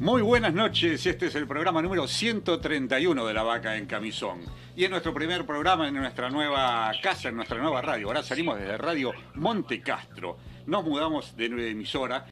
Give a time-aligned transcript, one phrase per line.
[0.00, 4.40] Muy buenas noches, este es el programa número 131 de La Vaca en Camisón.
[4.74, 8.06] Y es nuestro primer programa en nuestra nueva casa, en nuestra nueva radio.
[8.06, 10.38] Ahora salimos desde Radio Monte Castro.
[10.64, 12.24] Nos mudamos de nueva emisora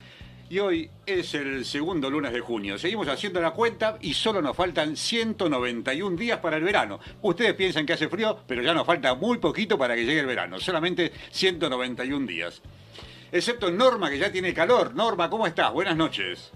[0.48, 2.78] y hoy es el segundo lunes de junio.
[2.78, 6.98] Seguimos haciendo la cuenta y solo nos faltan 191 días para el verano.
[7.20, 10.26] Ustedes piensan que hace frío, pero ya nos falta muy poquito para que llegue el
[10.26, 10.58] verano.
[10.58, 12.62] Solamente 191 días.
[13.30, 14.94] Excepto Norma, que ya tiene calor.
[14.94, 15.70] Norma, ¿cómo estás?
[15.70, 16.50] Buenas noches.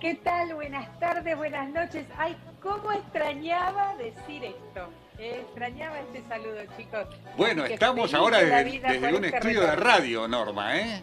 [0.00, 0.54] ¿Qué tal?
[0.54, 2.04] Buenas tardes, buenas noches.
[2.18, 4.90] Ay, cómo extrañaba decir esto.
[5.18, 7.06] extrañaba este saludo, chicos.
[7.36, 11.02] Bueno, estamos ahora desde, un este estudio de radio, Norma, ¿eh?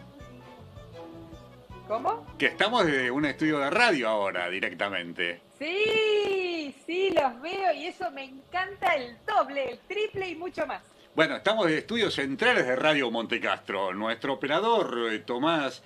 [1.88, 2.24] ¿Cómo?
[2.38, 5.40] Que estamos desde un estudio de radio ahora, directamente.
[5.58, 10.82] Sí, sí, los veo y eso me encanta el doble, el triple y mucho más.
[11.16, 13.92] Bueno, estamos en estudios centrales de Radio Montecastro.
[13.92, 15.82] Nuestro operador, eh, Tomás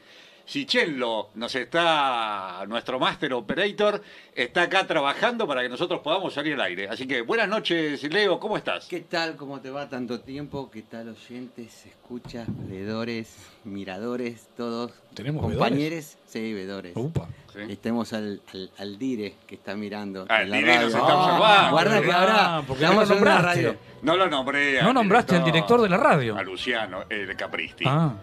[0.48, 4.02] Sichello nos está, nuestro Master Operator,
[4.34, 6.88] está acá trabajando para que nosotros podamos salir al aire.
[6.88, 8.86] Así que buenas noches, Leo, ¿cómo estás?
[8.86, 9.36] ¿Qué tal?
[9.36, 10.70] ¿Cómo te va tanto tiempo?
[10.70, 14.92] ¿Qué tal oyentes, escuchas, veedores, miradores, todos?
[15.12, 16.16] ¿Tenemos compañeros?
[16.26, 16.96] Sí, veedores.
[16.96, 17.28] Upa.
[17.68, 18.40] Estemos al,
[18.78, 20.24] al, Dire que está mirando.
[20.30, 21.72] Ah, el Dire nos está observando.
[21.72, 23.78] guarda que ahora porque no lo nombraste.
[24.00, 24.82] No lo nombré.
[24.82, 26.38] No nombraste al director de la radio.
[26.38, 27.84] A Luciano, de Capristi.
[27.86, 28.14] Ah.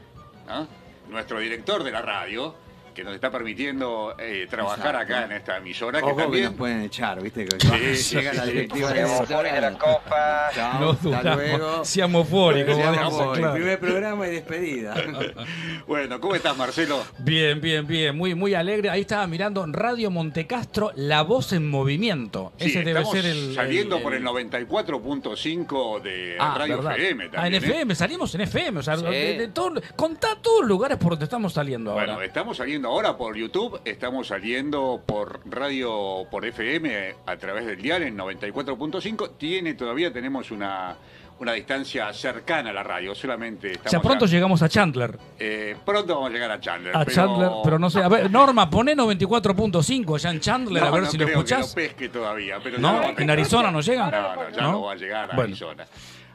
[0.47, 0.65] ¿Ah?
[1.09, 2.55] Nuestro director de la radio,
[2.95, 6.01] que nos está permitiendo eh, trabajar acá en esta emisora.
[6.01, 7.45] que también nos pueden echar, ¿viste?
[7.45, 10.49] Que sí, llega la directiva de la copa.
[10.79, 11.85] no hasta luego.
[11.85, 12.77] Seamos fóricos.
[12.77, 14.95] El primer programa y despedida.
[15.87, 17.03] bueno, ¿cómo estás, Marcelo?
[17.19, 18.17] Bien, bien, bien.
[18.17, 18.89] Muy, muy alegre.
[18.89, 22.53] Ahí estaba mirando Radio Montecastro, La Voz en Movimiento.
[22.57, 23.55] Ese debe ser el.
[23.55, 27.43] Saliendo por el 94.5 de ah, Radio FM también.
[27.43, 27.95] Ah, en FM, ¿eh?
[27.95, 28.79] salimos en FM.
[28.79, 29.51] O sea, de,
[29.97, 32.05] contá todos los lugares por donde estamos saliendo ahora.
[32.05, 37.81] Bueno, estamos saliendo ahora por YouTube, estamos saliendo por radio, por FM a través del
[37.81, 39.31] dial en 94.5.
[39.37, 40.95] Tiene, todavía tenemos una,
[41.39, 43.87] una distancia cercana a la radio, solamente estamos...
[43.87, 45.17] O sea, pronto llegamos a Chandler.
[45.37, 46.95] Eh, pronto vamos a llegar a Chandler.
[46.95, 48.01] A Chandler, pero no sé.
[48.01, 51.69] A ver, Norma, pone 94.5 allá en Chandler, a ver si lo escuchás.
[51.69, 53.01] no pesque todavía, pero ¿No?
[53.17, 54.09] ¿En Arizona no llega?
[54.09, 55.85] No, no, ya no, va a llegar a Arizona.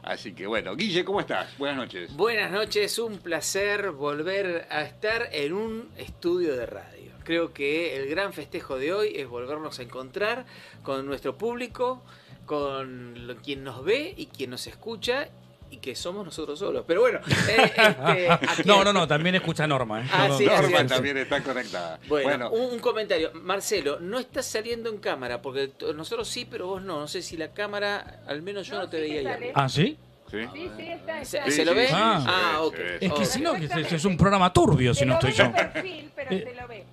[0.03, 1.57] Así que bueno, Guille, ¿cómo estás?
[1.57, 2.15] Buenas noches.
[2.15, 7.11] Buenas noches, un placer volver a estar en un estudio de radio.
[7.23, 10.45] Creo que el gran festejo de hoy es volvernos a encontrar
[10.81, 12.01] con nuestro público,
[12.45, 15.29] con quien nos ve y quien nos escucha
[15.71, 16.83] y que somos nosotros solos.
[16.85, 20.01] Pero bueno, eh, este, no, no, no, también escucha Norma.
[20.01, 20.09] ¿eh?
[20.11, 21.99] Ah, Norma también está conectada.
[22.07, 23.31] Bueno, Un, comentario.
[23.33, 26.99] Marcelo, no estás saliendo en cámara, porque nosotros sí, pero vos no.
[26.99, 29.51] No sé si la cámara, al menos yo no, te veía ahí.
[29.55, 29.97] Ah, ¿sí?
[30.31, 31.89] Sí, sí, está, ¿Se, lo ve?
[31.91, 32.75] Ah, ah ok.
[33.01, 35.51] Es que si no, es, un programa turbio si no estoy yo.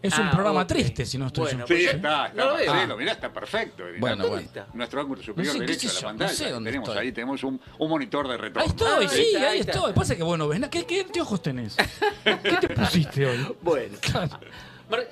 [0.03, 1.65] Es un ah, programa triste si no estoy yo.
[1.69, 2.97] Sí, está, está no Marcelo, ah.
[2.97, 3.85] mirá, está perfecto.
[4.01, 4.49] Bueno, bueno.
[4.75, 6.59] Nuestro ángulo superior derecho de la pantalla.
[6.65, 8.61] tenemos ahí, tenemos un, un, monitor de retorno.
[8.63, 9.93] Ahí estoy, sí, ahí, estoy.
[9.93, 11.77] Pasa que, bueno, ven, ¿qué, ¿qué ojos tenés?
[12.25, 13.39] ¿Qué te pusiste hoy?
[13.63, 13.99] Bueno.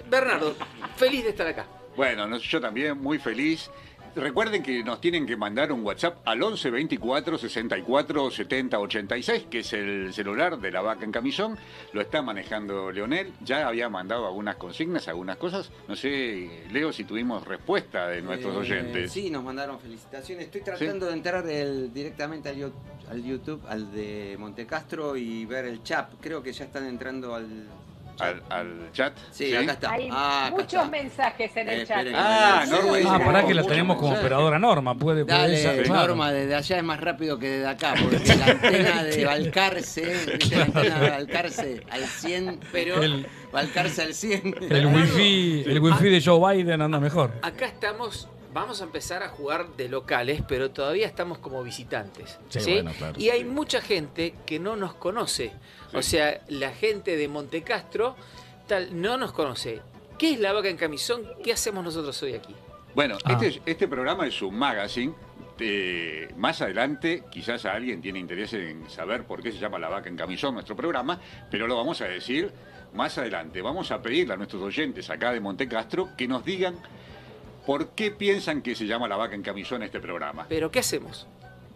[0.08, 0.56] Bernardo,
[0.96, 1.66] feliz de estar acá.
[1.94, 3.70] Bueno, yo también muy feliz.
[4.16, 9.58] Recuerden que nos tienen que mandar un WhatsApp al 11 24 64 70 86, que
[9.58, 11.58] es el celular de la vaca en camisón.
[11.92, 13.34] Lo está manejando Leonel.
[13.44, 15.70] Ya había mandado algunas consignas, algunas cosas.
[15.86, 19.12] No sé, Leo, si tuvimos respuesta de nuestros eh, oyentes.
[19.12, 20.46] Sí, nos mandaron felicitaciones.
[20.46, 22.72] Estoy tratando de entrar directamente al,
[23.10, 26.10] al YouTube, al de Montecastro y ver el chat.
[26.22, 27.68] Creo que ya están entrando al
[28.18, 29.12] al, chat.
[29.30, 29.92] Sí, acá está.
[29.92, 32.06] Hay ah, muchos mensajes en el chat.
[32.14, 33.14] Ah, Norma.
[33.14, 34.94] Ah, para que la tenemos como operadora Norma.
[34.94, 39.24] Puede, Dale, Norma, desde allá es más rápido que desde acá, porque la antena de
[39.26, 44.56] Balcarce, la antena de Balcarce al 100, pero el, Balcarce al 100.
[44.70, 47.32] El wifi, el wifi de Joe Biden anda mejor.
[47.42, 52.38] Acá estamos vamos a empezar a jugar de locales, pero todavía estamos como visitantes.
[52.48, 52.82] Sí,
[53.18, 55.52] Y hay mucha gente que no nos conoce.
[55.92, 58.16] O sea, la gente de Montecastro
[58.66, 59.82] tal, no nos conoce.
[60.18, 61.28] ¿Qué es La Vaca en Camisón?
[61.44, 62.54] ¿Qué hacemos nosotros hoy aquí?
[62.94, 63.38] Bueno, ah.
[63.38, 65.12] este, este programa es un magazine.
[66.36, 70.16] más adelante, quizás alguien tiene interés en saber por qué se llama La Vaca en
[70.16, 71.20] Camisón nuestro programa,
[71.50, 72.50] pero lo vamos a decir
[72.94, 73.60] más adelante.
[73.60, 76.76] Vamos a pedirle a nuestros oyentes acá de Montecastro que nos digan
[77.66, 80.46] ¿Por qué piensan que se llama La Vaca en Camisón este programa?
[80.48, 81.26] ¿Pero qué hacemos?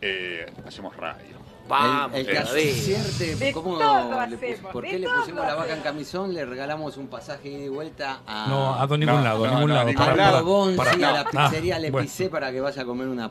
[0.01, 1.37] Eh, hacemos radio.
[1.69, 5.83] Vamos, el, el De ¿cómo le hacemos, ¿Por de qué le pusimos la vaca en
[5.83, 6.35] camisón?
[6.35, 8.47] Le regalamos un pasaje y vuelta a.
[8.49, 9.87] No, a ningún No, lado, a no, ningún no, lado.
[9.87, 10.33] a ningún Para, lado.
[10.33, 10.93] para, Bonzi, para.
[10.93, 12.07] a la Ah, pizzería le bueno.
[12.07, 13.31] pisé para que vaya a comer una.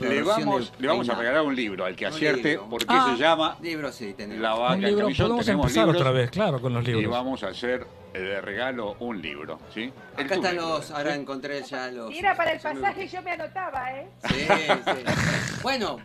[0.00, 2.66] Le vamos, de le vamos a regalar un libro al que acierte, libro.
[2.70, 3.12] porque Ah.
[3.16, 4.40] se llama Libro sí, tenemos.
[4.42, 7.10] La vaca Un libro, podemos Tenemos empezar libros otra vez, claro, con los y libros.
[7.12, 9.58] vamos a hacer eh, de regalo un libro.
[9.74, 9.92] ¿sí?
[10.16, 10.90] El Acá están los.
[10.90, 12.10] Ahora encontré ya los.
[12.12, 14.08] Si era para el pasaje, yo me anotaba, ¿eh?
[14.28, 15.58] Sí, sí.
[15.62, 15.98] Bueno,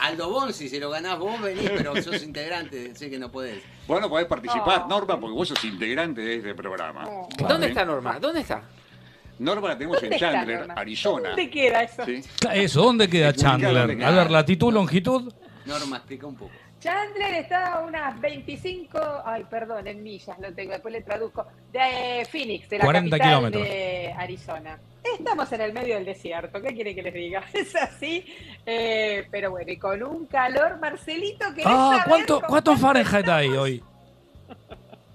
[0.00, 3.62] Aldo Bonzi, si lo ganás vos, venís, pero sos integrante, sé que no podés.
[3.86, 4.88] Bueno, podés participar, Oh.
[4.88, 7.04] Norma, porque vos sos integrante de este programa.
[7.06, 7.28] Oh.
[7.48, 8.18] ¿Dónde está Norma?
[8.18, 8.62] ¿Dónde está?
[9.38, 10.66] Norma la tenemos en ¿Dónde está, Chandler?
[10.76, 11.28] Arizona.
[11.30, 12.04] ¿Dónde queda eso?
[12.04, 12.20] ¿sí?
[12.52, 14.04] Eso, ¿dónde queda Chandler?
[14.04, 15.32] A ver, latitud, longitud.
[15.66, 16.52] Norma, explica un poco.
[16.80, 22.26] Chandler está a unas 25, ay, perdón, en millas lo tengo, después le traduzco, de
[22.30, 23.62] Phoenix, de la 40 capital kilómetros.
[23.64, 24.78] de Arizona.
[25.18, 27.42] Estamos en el medio del desierto, ¿qué quiere que les diga?
[27.54, 28.26] Es así,
[28.66, 33.82] eh, pero bueno, y con un calor, Marcelito, que Ah, ¿cuánto, ¿cuántos Fahrenheit hay hoy?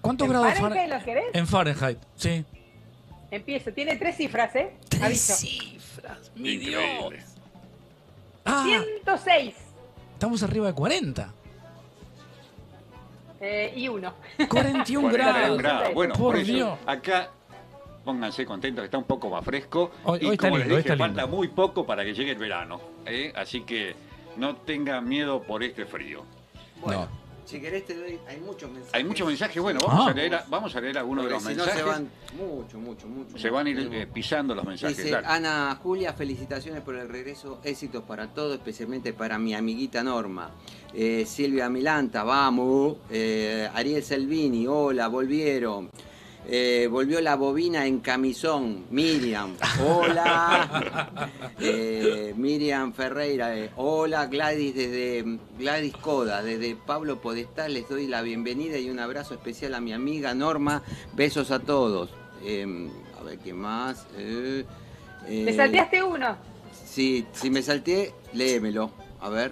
[0.01, 0.99] ¿Cuántos ¿En grados Fahrenheit Fahrenheit?
[0.99, 1.25] lo querés?
[1.35, 2.45] En Fahrenheit, sí.
[3.31, 4.73] Empiezo, tiene tres cifras, ¿eh?
[5.01, 5.33] Aviso.
[5.35, 7.17] cifras, mi Increíble.
[7.17, 7.23] Dios.
[8.45, 9.55] Ah, 106
[10.13, 11.33] estamos arriba de 40.
[13.41, 14.13] eh, y uno.
[14.49, 15.57] 41 41 grados.
[15.57, 15.93] grados.
[15.93, 16.79] Bueno, Por por, eso, Dios.
[16.85, 17.29] acá
[18.03, 19.91] pónganse contentos que está un poco más fresco.
[20.03, 21.37] Hoy- y hoy está lindo, hoy les dije, está falta lindo.
[21.37, 22.81] muy poco para que llegue el verano.
[23.05, 23.31] ¿eh?
[23.35, 23.95] Así que
[24.37, 26.25] no tengan miedo por este frío.
[26.81, 27.18] Bueno, No.
[27.49, 28.19] Si querés te doy.
[28.27, 28.93] Hay muchos mensajes.
[28.93, 29.61] Hay muchos mensajes.
[29.61, 30.11] Bueno, vamos, Ah.
[30.11, 31.79] a, leer, vamos a leer algunos de los si no mensajes.
[31.81, 32.09] se van.
[32.37, 33.37] Mucho, mucho, mucho.
[33.37, 34.97] Se van a ir eh, pisando los mensajes.
[34.97, 35.27] Dice dale.
[35.27, 40.51] Ana Julia, felicitaciones por el regreso, éxitos para todos, especialmente para mi amiguita Norma.
[40.93, 42.97] Eh, Silvia Milanta, vamos.
[43.09, 45.89] Eh, Ariel Selvini, hola, volvieron.
[46.47, 49.55] Eh, volvió la bobina en camisón, Miriam,
[49.85, 51.29] hola.
[51.61, 58.21] Eh, Miriam Ferreira, eh, hola Gladys desde Gladys Coda, desde Pablo Podestá les doy la
[58.21, 60.81] bienvenida y un abrazo especial a mi amiga Norma,
[61.13, 62.11] besos a todos.
[62.45, 62.65] Eh,
[63.19, 64.07] a ver qué más.
[64.17, 64.65] Eh,
[65.27, 66.37] ¿Me salteaste uno?
[66.85, 68.89] Sí, si me salteé, léemelo.
[69.19, 69.51] A ver,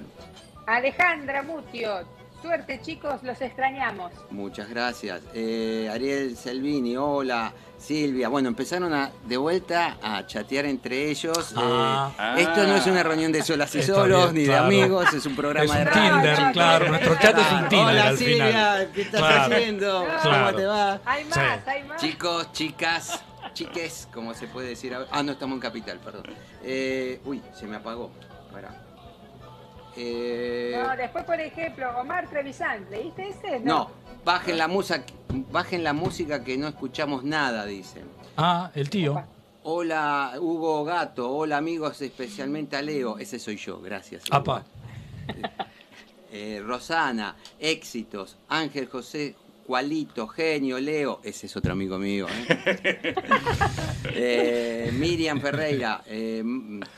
[0.65, 2.16] Alejandra Mutio.
[2.41, 4.11] Suerte, chicos, los extrañamos.
[4.29, 5.21] muchas gracias.
[5.33, 7.51] Eh, Ariel Selvini, hola.
[7.79, 11.51] Silvia, bueno, empezaron a, de vuelta a chatear entre ellos.
[11.51, 12.35] Eh, Ah.
[12.37, 14.67] esto no es una reunión de solas y solos, bien, ni claro.
[14.69, 16.13] de amigos, es un programa Es de radio.
[16.13, 16.85] Tinder, no, claro.
[16.85, 17.69] no, Nuestro chat es un.
[17.69, 18.91] Tinder Hola al Silvia, final.
[18.95, 19.53] ¿qué estás Claro.
[19.55, 20.05] haciendo?
[20.05, 20.45] Claro.
[20.47, 21.01] ¿Cómo te va?
[21.05, 21.69] Hay más, Sí.
[21.69, 22.01] hay más.
[22.01, 23.23] Chicos, chicas,
[23.53, 25.07] chiques, como se puede decir ahora.
[25.11, 26.23] Ah, no, estamos en Capital, perdón.
[26.63, 28.09] Eh, uy, se me apagó.
[28.51, 28.75] Pará.
[29.97, 33.59] Eh, No, después, por ejemplo, Omar Trevisan, ¿leíste ese?
[33.59, 33.89] no,
[34.23, 35.03] bajen la, música,
[35.51, 38.03] bajen la música que no escuchamos nada, dicen.
[38.37, 39.23] Ah, el tío.
[39.63, 41.29] Hola, Hugo Gato.
[41.29, 43.17] Hola, amigos, especialmente a Leo.
[43.17, 44.23] Ese soy yo, gracias.
[44.31, 44.63] Apa.
[46.29, 48.37] Eh, Rosana, éxitos.
[48.49, 49.33] Ángel José,
[49.65, 51.21] Jualito, genio, Leo.
[51.23, 52.27] Ese es otro amigo mío.
[52.29, 53.15] ¿eh?
[54.13, 56.43] Eh, Miriam Ferreira, eh,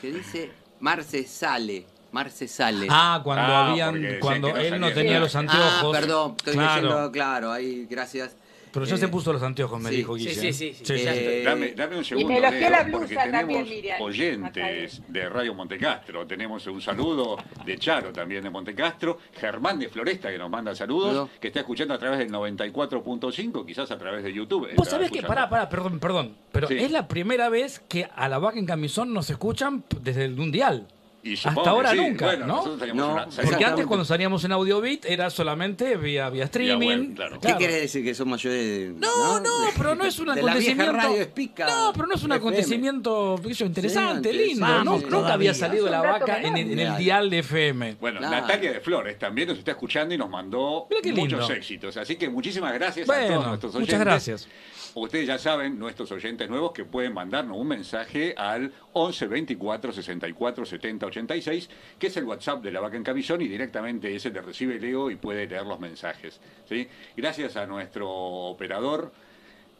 [0.00, 0.50] ¿qué dice?
[0.80, 1.86] Marce Sale.
[2.12, 2.86] Marce Sale.
[2.90, 5.94] Ah, cuando Ah, habían, cuando que no él no tenía los anteojos.
[5.96, 6.82] Ah, perdón, estoy Claro.
[6.82, 8.36] leyendo, claro, ahí, gracias.
[8.72, 9.96] Pero ya Eh, se puso los anteojos, me sí.
[9.96, 10.34] dijo Sí, Guille.
[10.40, 10.76] sí, sí, ¿eh?
[10.80, 13.68] sí, ya Eh, Dame, dame un segundo, me elogió Leo, la blusa porque también, tenemos
[13.68, 14.00] Miriam.
[14.00, 16.24] oyentes de Radio Montecastro.
[16.24, 21.08] Tenemos un saludo de Charo también de Montecastro, Germán de Floresta que nos manda saludos,
[21.08, 21.30] Saludo.
[21.40, 24.68] que está escuchando a través del 94.5, quizás a través de YouTube.
[24.76, 25.28] Vos sabés que, escuchando.
[25.34, 26.36] pará, pará, perdón, perdón.
[26.52, 26.76] Pero Sí.
[26.78, 30.86] es la primera vez que a la vaca en camisón nos escuchan desde el mundial.
[31.22, 31.98] Y Hasta ahora sí.
[31.98, 32.62] nunca, Bueno, ¿no?
[32.64, 36.86] una- porque antes cuando salíamos en Audiobit era solamente vía, vía streaming.
[37.08, 37.40] web, claro.
[37.40, 38.94] ¿Qué quiere decir que son mayores de.?
[38.96, 40.92] No, no, pero no es un de la vieja acontecimiento.
[40.92, 41.26] radio
[41.66, 42.34] no, pero no es un FM.
[42.36, 44.84] acontecimiento yo, interesante, Sí, lindo.
[45.10, 46.98] Nunca había salido la vaca en, el- en el menor.
[46.98, 47.96] dial de FM.
[48.00, 48.36] Bueno, Claro.
[48.40, 51.96] Natalia de Flores también nos está escuchando y nos mandó muchos éxitos.
[51.98, 53.94] Así que muchísimas gracias a todos Bueno, nuestros oyentes.
[53.94, 54.48] muchas gracias.
[54.94, 60.66] Ustedes ya saben, nuestros oyentes nuevos, que pueden mandarnos un mensaje al 11 24 64
[60.66, 64.42] 70 86, que es el WhatsApp de la vaca en camisón y directamente ese le
[64.42, 66.40] recibe Leo y puede leer los mensajes.
[66.68, 66.88] ¿sí?
[67.16, 69.12] Gracias a nuestro operador.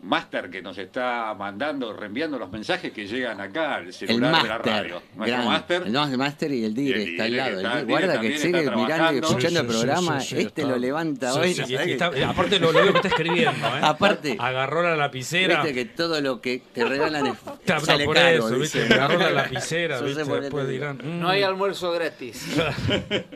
[0.03, 4.49] Master que nos está mandando, reenviando los mensajes que llegan acá al El celular de
[4.49, 5.03] la radio.
[5.15, 5.91] Nuestro Master.
[5.91, 7.61] No, el máster y el Dire está al lado.
[7.61, 10.21] El Dire- guarda que sigue mirando y escuchando Sí, el programa.
[10.21, 11.55] sí, sí, este está- lo levanta Sí, hoy.
[11.55, 13.81] sí, y ¿sabés que que- está- eh, aparte lo, lo que está escribiendo, ¿eh?
[13.83, 14.37] Aparte.
[14.39, 15.63] Agarró la lapicera.
[15.63, 17.35] Viste que todo lo que te regalan es.
[17.65, 18.79] Claro, sale por caro, eso, dice.
[18.81, 18.95] ¿viste?
[18.95, 21.21] Agarró la lapicera, mm.
[21.21, 22.47] No hay almuerzo gratis.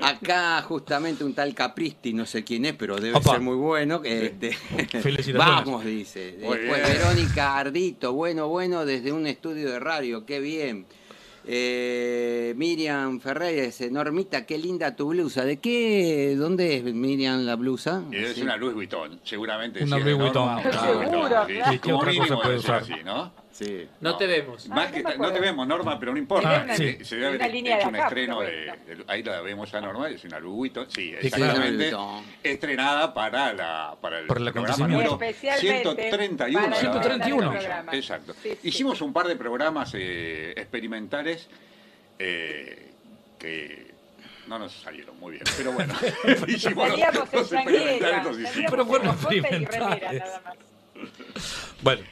[0.00, 3.32] Acá justamente un tal Capristi, no sé quién es, pero debe Opa.
[3.32, 4.00] ser muy bueno.
[4.04, 5.36] este, Felicitaciones.
[5.36, 6.38] Vamos, dice.
[6.54, 6.98] Muy Después bien.
[6.98, 10.86] Verónica Ardito, bueno, bueno, desde un estudio de radio, qué bien.
[11.46, 15.44] Eh, Miriam Ferreira dice, Normita, qué linda tu blusa.
[15.44, 16.34] ¿De qué?
[16.38, 18.02] ¿Dónde es Miriam la blusa?
[18.10, 18.42] Es Sí.
[18.42, 19.84] una Louis Vuitton, seguramente.
[19.84, 20.72] Una sí, Louis Norma, Vuitton.
[20.72, 21.20] una Louis Seguro.
[21.20, 21.54] Vuitton, sí.
[21.54, 22.82] ¿Qué- qué Como otra cosa mínimo puede usar?
[22.82, 23.32] así, ¿no?
[23.54, 23.88] Sí.
[24.00, 24.66] No, te vemos.
[24.68, 26.66] Más Ah, que no no te vemos, Norma, pero no importa.
[26.68, 26.98] Ah, sí.
[27.04, 29.72] se, debe Una haber línea de hecho un acá, estreno de, de- Ahí la vemos
[29.72, 30.90] a Norma, es una Louis Vuitton.
[30.90, 31.92] Sí, exactamente.
[32.42, 36.52] Estrenada para, la, para el Por el programa número Especialmente 131.
[36.52, 37.50] para de la 131.
[37.52, 37.92] programa.
[37.94, 38.34] Exacto.
[38.42, 38.68] Sí, sí.
[38.68, 41.48] Hicimos un par de programas eh, experimentales
[42.18, 42.90] eh,
[43.38, 43.94] que
[44.48, 45.94] no nos salieron muy bien, pero bueno.
[46.48, 48.70] hicimos los- los experimentales los hicimos.
[48.72, 50.20] Pero fueron experimentales.
[50.24, 50.54] nada más.
[51.82, 52.02] Bueno,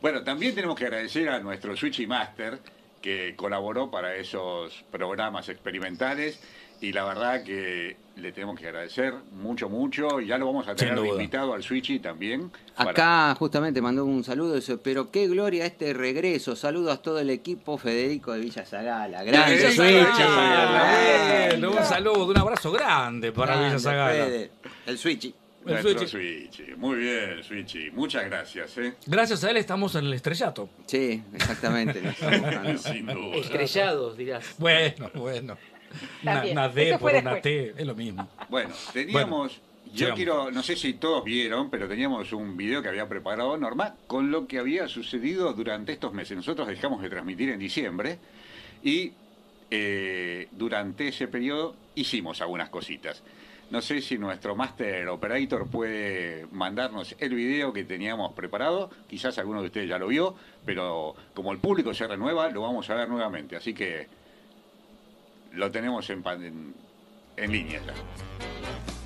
[0.00, 2.58] Bueno, también tenemos que agradecer a nuestro Switchy Master
[3.02, 6.38] que colaboró para esos programas experimentales
[6.82, 10.74] y la verdad que le tenemos que agradecer mucho, mucho y ya lo vamos a
[10.74, 12.50] tener invitado al Switchy también.
[12.76, 16.56] para- Acá justamente mandó un saludo, dice, pero qué gloria este regreso.
[16.56, 19.22] Saludos a todo el equipo Federico de Villa Zagala.
[19.22, 20.16] Grande Villa Switch.
[20.16, 21.46] Zagala.
[21.50, 24.24] bueno, un saludo, un abrazo grande para Grande, Villa Zagala.
[24.24, 24.50] Fede.
[24.86, 25.34] El Switch.
[25.66, 26.48] El Nuestro Switchy.
[26.48, 26.74] Switchy.
[26.76, 27.90] Muy bien, Switchy.
[27.90, 28.78] Muchas gracias.
[28.78, 28.94] ¿eh?
[29.06, 30.70] Gracias a él estamos en el estrellato.
[30.86, 32.00] Sí, exactamente.
[32.78, 33.36] Sin duda.
[33.36, 34.54] Estrellados, dirás.
[34.58, 35.58] Bueno, bueno.
[36.22, 37.42] Una, D Eso por una después.
[37.42, 38.28] T, es lo mismo.
[38.48, 39.60] Bueno, teníamos,
[39.92, 43.96] yo quiero, no sé si todos vieron, pero teníamos un video que había preparado Norma
[44.06, 46.36] con lo que había sucedido durante estos meses.
[46.36, 48.18] Nosotros dejamos de transmitir en diciembre
[48.82, 49.12] y
[49.70, 53.22] eh, durante ese periodo hicimos algunas cositas.
[53.70, 58.90] No sé si nuestro Master Operator puede mandarnos el video que teníamos preparado.
[59.08, 60.34] Quizás alguno de ustedes ya lo vio,
[60.64, 63.54] pero como el público se renueva, lo vamos a ver nuevamente.
[63.56, 64.08] Así que
[65.52, 66.74] lo tenemos en,
[67.36, 68.99] en línea ya.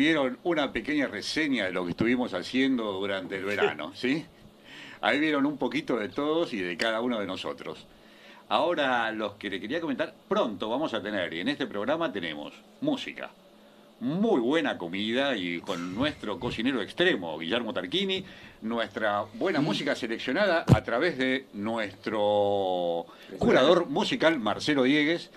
[0.00, 4.24] Tuvieron una pequeña reseña de lo que estuvimos haciendo durante el verano, ¿sí?
[5.02, 7.86] Ahí vieron un poquito de todos y de cada uno de nosotros.
[8.48, 12.54] Ahora, los que le quería comentar, pronto vamos a tener, y en este programa tenemos
[12.80, 13.30] música,
[14.00, 18.24] muy buena comida y con nuestro cocinero extremo, Guillermo Tarquini,
[18.62, 23.04] nuestra buena música seleccionada a través de nuestro
[23.38, 25.30] curador musical, Marcelo Diegues,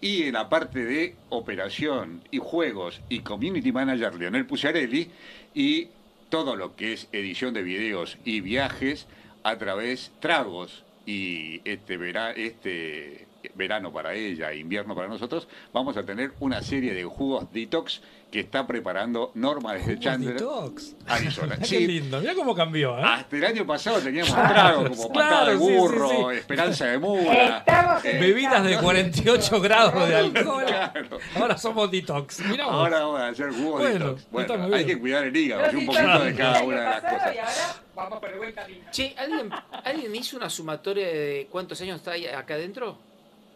[0.00, 5.10] y en la parte de operación y juegos y community manager, Leonel Puciarelli,
[5.54, 5.88] y
[6.28, 9.06] todo lo que es edición de videos y viajes
[9.42, 16.04] a través tragos y este, vera- este verano para ella, invierno para nosotros, vamos a
[16.04, 20.94] tener una serie de jugos detox que está preparando Norma desde Chandler, Detox.
[21.06, 21.56] Arizona.
[21.60, 23.02] Qué Sí, lindo, mira cómo cambió, ¿eh?
[23.02, 26.36] hasta el año pasado teníamos Claro, tragos como patada de claro, sí, sí, burro, sí.
[26.36, 27.58] esperanza de mula.
[27.58, 30.64] Estamos eh, Bebidas de 48 grados de alcohol.
[30.66, 31.18] Claro.
[31.36, 32.40] Ahora somos detox.
[32.40, 32.74] Mirá vos.
[32.74, 34.30] Ahora vamos a hacer jugos Bueno, detox.
[34.30, 34.86] Bueno, hay bien.
[34.86, 37.34] que cuidar el hígado, un poquito de cada una de las cosas.
[37.34, 38.84] Y ahora vamos por el buen camino.
[38.90, 39.50] Che, ¿alguien,
[39.84, 42.98] ¿alguien hizo una sumatoria de cuántos años está ahí acá adentro?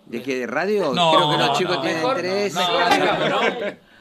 [0.07, 0.39] ¿De qué?
[0.39, 0.93] ¿De radio?
[0.95, 2.55] No, Creo que los no, chicos no, tienen mejor tres.
[2.55, 2.63] No,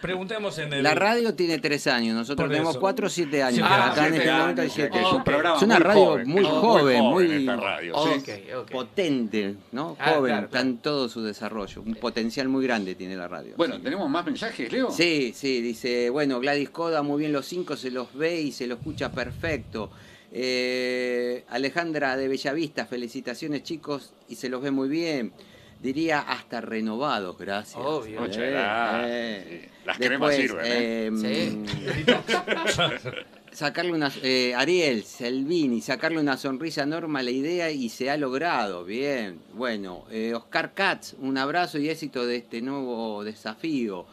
[0.02, 0.84] Preguntemos en el.
[0.84, 2.80] La radio tiene tres años, nosotros Por tenemos eso.
[2.80, 3.68] cuatro o siete años.
[3.70, 5.24] Ah, acá en este años, es un Ok.
[5.24, 8.10] programa Es una muy radio joven, muy joven, muy- radio, sí.
[8.20, 8.72] Ok, ok.
[8.72, 9.96] Potente, ¿no?
[10.00, 11.82] Ah, Joven, claro, está en todo su desarrollo.
[11.86, 13.54] Un potencial muy grande tiene la radio.
[13.58, 13.82] Bueno, Sí.
[13.84, 14.90] ¿tenemos más mensajes, Leo?
[14.92, 18.68] Sí, sí, dice, bueno, Gladys Coda, muy bien los cinco, se los ve y se
[18.68, 19.92] los escucha perfecto.
[20.34, 25.34] Eh, Alejandra de Bellavista, felicitaciones chicos y se los ve muy bien.
[25.82, 27.82] Diría hasta renovados, gracias.
[27.84, 28.22] Obvio.
[28.22, 29.06] Muchas Eh, gracias.
[29.10, 29.46] eh.
[29.62, 29.68] Sí.
[29.86, 31.66] Las cremas Después, sirven, ¿eh?
[33.52, 38.12] sacarle una eh, Ariel Selvini, sacarle una sonrisa a Norma a la idea y se
[38.12, 38.86] ha logrado.
[38.86, 44.06] Bien, bueno, eh, Oscar Katz, un abrazo y éxito de este nuevo desafío.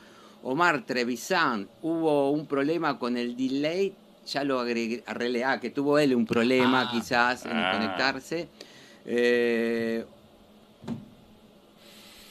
[0.43, 3.93] Omar Trevisan, hubo un problema con el delay,
[4.27, 6.91] ya lo agregué, arreglé, ah, que tuvo él un problema Ah.
[6.91, 7.73] quizás en Ah.
[7.75, 8.49] conectarse.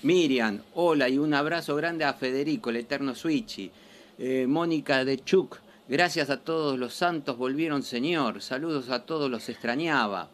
[0.03, 3.71] Miriam, hola y un abrazo grande a Federico, el eterno Switchy.
[4.19, 9.47] Eh, Mónica de Chuk, gracias a todos los santos volvieron Señor, saludos a todos los
[9.49, 10.29] extrañaba.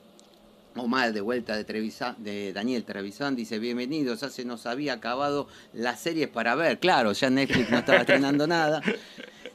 [0.75, 5.47] Omar de vuelta de, Trevisan- de Daniel Trevisan dice, bienvenidos, ya se nos había acabado
[5.71, 6.79] las series para ver.
[6.79, 8.81] Claro, ya Netflix no estaba estrenando nada.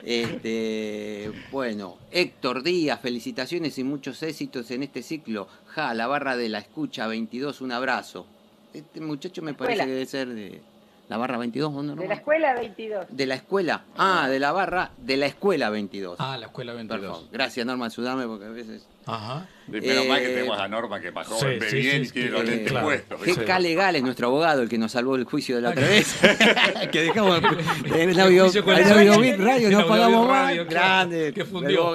[0.04, 5.48] Este, bueno, Héctor Díaz, felicitaciones y muchos éxitos en este ciclo.
[5.66, 8.24] Ja, la barra de la escucha 22, un abrazo.
[8.72, 10.60] Este muchacho me parece que debe ser de
[11.08, 11.96] la barra 22, ¿o no?
[11.96, 13.06] De la escuela 22.
[13.08, 13.84] De la escuela.
[13.96, 16.16] Ah, de la barra de la escuela 22.
[16.18, 17.00] Ah, la escuela 22.
[17.00, 17.28] Perdón.
[17.32, 18.86] Gracias, Norma, ayúdame porque a veces...
[19.08, 19.46] Ajá.
[19.68, 22.30] Menos mal que Eh, tenemos a Norma que pasó sí, sí, bien sí, y tiene
[22.30, 22.86] los eh, lentes claro.
[22.86, 23.20] puestos.
[23.22, 23.32] Sí.
[23.32, 26.16] GK Legal es nuestro abogado, el que nos salvó el juicio de la otra vez.
[26.90, 27.42] que dejamos
[27.94, 28.50] en El Audio,
[29.38, 30.54] Radio, no pagamos más.
[30.66, 31.94] Grande, que fundió.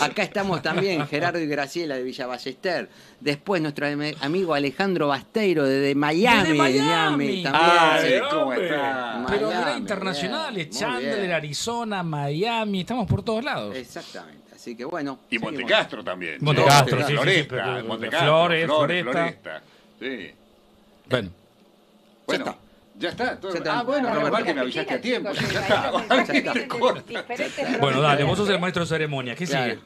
[0.00, 2.88] Acá estamos también, Gerardo y Graciela de Villa Ballester.
[3.20, 6.42] Después nuestro am- amigo Alejandro Basteiro desde Miami.
[6.42, 7.42] Desde Miami.
[7.42, 7.52] también.
[7.52, 9.24] Ah, sí, ¿cómo está?
[9.28, 11.32] Pero Miami, internacionales, Chandler.
[11.32, 13.74] Arizona, Miami, estamos por todos lados.
[13.74, 14.47] Exactamente.
[14.58, 15.20] Así que bueno.
[15.30, 15.38] Y.
[15.38, 16.38] Montecastro también.
[16.40, 17.06] Montecastro, ¿no?
[17.06, 19.12] sí, Floresta, Flores, Flores, Floresta.
[19.12, 19.62] Floresta.
[20.00, 20.30] Sí.
[21.08, 21.30] Bueno,
[22.26, 22.58] Bueno,
[22.98, 23.38] ya está.
[23.38, 23.78] todo- Ya está.
[23.78, 25.30] Ah, bueno, Bueno, menos mal que me avisaste a tiempo.
[25.32, 25.92] Ya está.
[27.80, 29.36] bueno, dale, vos sos el maestro de ceremonia.
[29.36, 29.74] ¿Qué Claro.
[29.74, 29.82] sigue?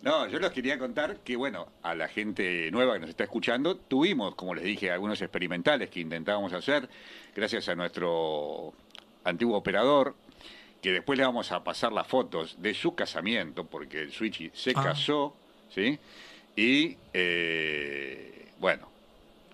[0.00, 3.76] No, yo les quería contar que, bueno, a la gente nueva que nos está escuchando,
[3.76, 6.88] tuvimos, como les dije, algunos experimentales que intentábamos hacer,
[7.36, 8.72] gracias a nuestro
[9.24, 10.14] antiguo operador,
[10.84, 14.72] que después le vamos a pasar las fotos de su casamiento, porque el Switchy se
[14.76, 14.82] Ah.
[14.84, 15.34] casó,
[15.74, 15.98] ¿sí?
[16.56, 18.86] Y, eh, bueno,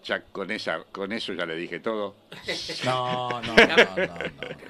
[0.04, 2.16] ya con, esa, con eso ya le dije todo.
[2.84, 3.76] No, no, no, no.
[3.76, 4.06] no,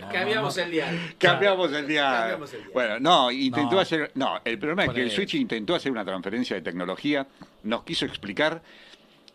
[0.01, 0.63] no, Cambiamos no.
[0.65, 1.15] el dial.
[1.19, 2.03] Cambiamos el día.
[2.13, 2.71] Cambiamos el día.
[2.75, 3.81] Bueno, no, intentó No.
[3.81, 4.11] hacer.
[4.15, 5.11] No, el problema es que el.
[5.11, 7.27] Switch intentó hacer una transferencia de tecnología,
[7.63, 8.61] nos quiso explicar,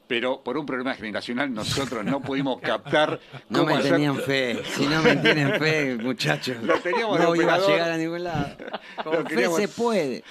[0.08, 3.20] pero por un problema generacional nosotros no pudimos captar
[3.50, 4.62] No cómo me hacer- tenían fe.
[4.76, 6.58] Si no me tienen fe, muchachos.
[6.64, 8.56] Lo teníamos de no iba a llegar a ningún lado.
[9.04, 10.24] Con Lo fe queríamos- se puede.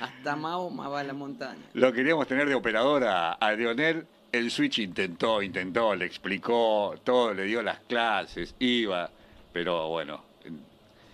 [0.00, 1.60] Hasta Mahoma va a la montaña.
[1.74, 4.06] Lo queríamos tener de operador a, a Leonel.
[4.32, 9.08] El Switch intentó, intentó, le explicó todo, le dio las clases, iba,
[9.52, 10.24] pero bueno.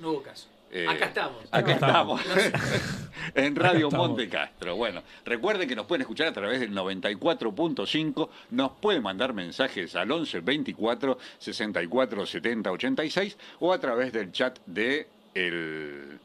[0.00, 0.48] No hubo caso.
[0.72, 1.44] Eh, Acá estamos.
[1.50, 2.20] Acá estamos.
[3.34, 4.08] en Radio estamos.
[4.08, 4.76] Monte Castro.
[4.76, 8.28] Bueno, recuerden que nos pueden escuchar a través del 94.5.
[8.50, 14.58] Nos pueden mandar mensajes al 11 24 64 70 86 o a través del chat
[14.66, 16.18] de el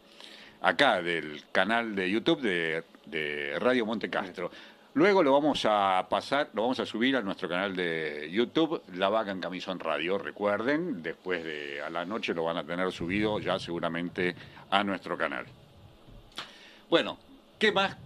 [0.62, 4.52] acá del canal de YouTube de, de Radio Monte Castro.
[4.96, 9.10] Luego lo vamos a pasar, lo vamos a subir a nuestro canal de YouTube, La
[9.10, 10.18] Vaca en Camisón Radio.
[10.18, 14.34] Recuerden, después de a la noche lo van a tener subido ya seguramente
[14.70, 15.46] a nuestro canal.
[16.90, 17.18] Bueno,
[17.60, 17.98] ¿qué más?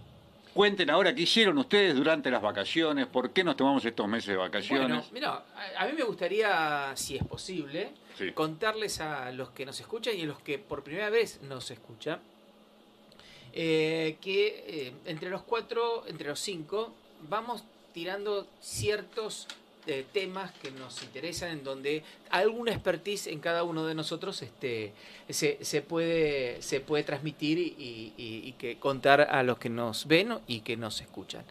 [0.52, 4.36] Cuenten ahora qué hicieron ustedes durante las vacaciones, por qué nos tomamos estos meses de
[4.36, 5.12] Bueno, vacaciones.
[5.12, 5.44] mira,
[5.78, 8.32] a, a mí me gustaría, si es posible, Sí.
[8.32, 12.18] contarles a los que nos escuchan y a los que por primera vez nos escuchan,
[13.52, 16.92] eh, que eh, entre los cuatro, entre los cinco,
[17.28, 19.46] vamos tirando ciertos
[19.86, 24.92] eh, temas que nos interesan, en donde alguna expertise en cada uno de nosotros este,
[25.28, 30.06] se, se puede, se puede transmitir y, y- y que contar a los que nos
[30.06, 31.44] ven y que nos escuchan.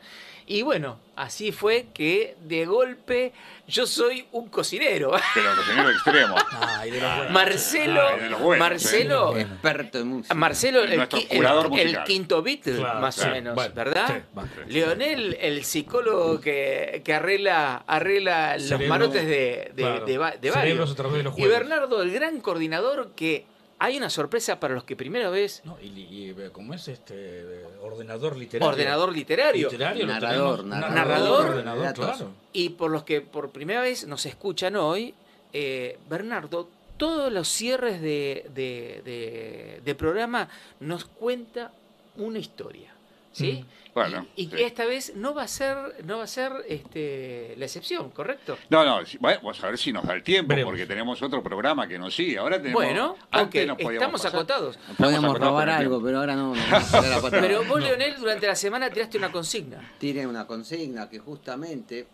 [0.52, 3.34] Y bueno, así fue que de golpe
[3.68, 5.12] yo soy un cocinero.
[5.36, 6.36] Pero cocinero extremo.
[6.60, 7.32] Ay, de los buenos.
[7.34, 9.38] Marcelo, Ah, de los buenos, Marcelo.
[9.38, 10.34] Experto en música.
[10.34, 11.08] Marcelo, el, el-
[11.38, 12.42] curador el quinto
[12.80, 13.32] Claro, más claro.
[13.32, 14.24] o menos, Bueno, ¿verdad?
[14.34, 14.74] sí.
[14.74, 20.06] Leonel, el psicólogo que, que arregla, arregla los marotes de, de, claro.
[20.06, 20.98] de de varios.
[21.38, 21.48] Y.
[21.48, 23.46] Bernardo, el gran coordinador, que
[23.80, 27.64] hay una sorpresa para los que primera vez, No, y, y, eh, ¿cómo es este
[27.82, 28.68] ordenador literario?
[28.70, 30.96] ordenador literario, literario Narrador, narrador.
[30.96, 31.46] Narrador.
[31.50, 32.32] ordenador, claro.
[32.54, 35.14] y por los que por primera vez nos escuchan hoy,
[35.54, 40.50] eh, Bernardo, todos los cierres de, de- de- de programa
[40.82, 41.72] nos cuenta
[42.18, 42.94] una historia.
[43.32, 43.64] ¿Sí?
[43.64, 43.80] Mm.
[43.94, 44.56] Bueno, y y sí.
[44.56, 48.58] que esta vez no va a ser, no va a ser este, la excepción, ¿correcto?
[48.70, 50.72] No, no, bueno, vamos a ver si nos da el tiempo, Veremos.
[50.72, 52.38] porque tenemos otro programa que nos sigue.
[52.38, 52.82] Ahora tenemos.
[52.82, 54.40] Bueno, antes ok, nos podíamos estamos pasar.
[54.40, 54.80] acotados.
[54.98, 56.54] Podemos acotados robar algo, pero ahora no.
[57.32, 59.92] Pero vos, Leonel, durante la semana tiraste una consigna.
[59.98, 62.08] Tiré una consigna que justamente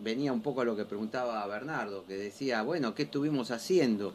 [0.00, 4.14] venía un poco a lo que preguntaba Bernardo, que decía, bueno, ¿qué estuvimos haciendo?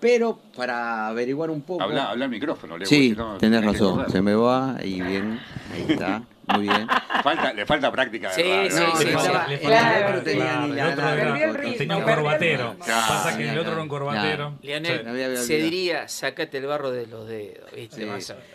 [0.00, 1.82] Pero para averiguar un poco...
[1.82, 5.40] Habla, habla al micrófono, Leo, Sí, no- tenés razón, se me va y bien,
[5.72, 6.22] ahí está.
[6.48, 6.86] Muy bien.
[7.24, 10.70] Falta, le falta práctica de Sí, sí, No, sí, Le el otro tenía claro, ni
[10.70, 11.38] el la otro nada.
[11.40, 12.76] era- un corbatero.
[12.78, 14.54] Pasa que el otro era un corbatero.
[14.62, 18.06] Había se diría, sácate el barro de los dedos, ¿viste?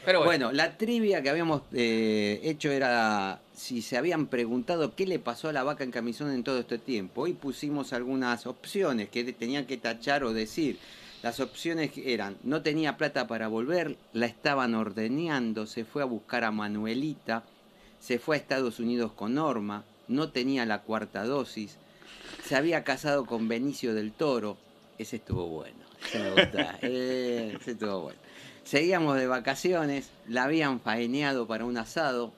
[0.06, 5.06] Pero bueno, Bueno, la trivia que habíamos eh, hecho era si se habían preguntado qué
[5.06, 7.23] le pasó a la vaca en camisón en todo este tiempo.
[7.23, 10.80] Hoy pusimos algunas opciones que tenían que tachar o decir.
[11.23, 16.43] Las opciones eran, no tenía plata para volver, la estaban ordeñando, se fue a buscar
[16.43, 17.43] a Manuelita,
[17.99, 21.77] se fue a Estados Unidos con Norma, no tenía la cuarta dosis,
[22.43, 24.57] se había casado con Benicio del Toro,
[24.97, 28.19] ese estuvo bueno, ese me gusta, eh, ese estuvo bueno.
[28.63, 32.34] Seguíamos de vacaciones, la habían faeneado para un asado,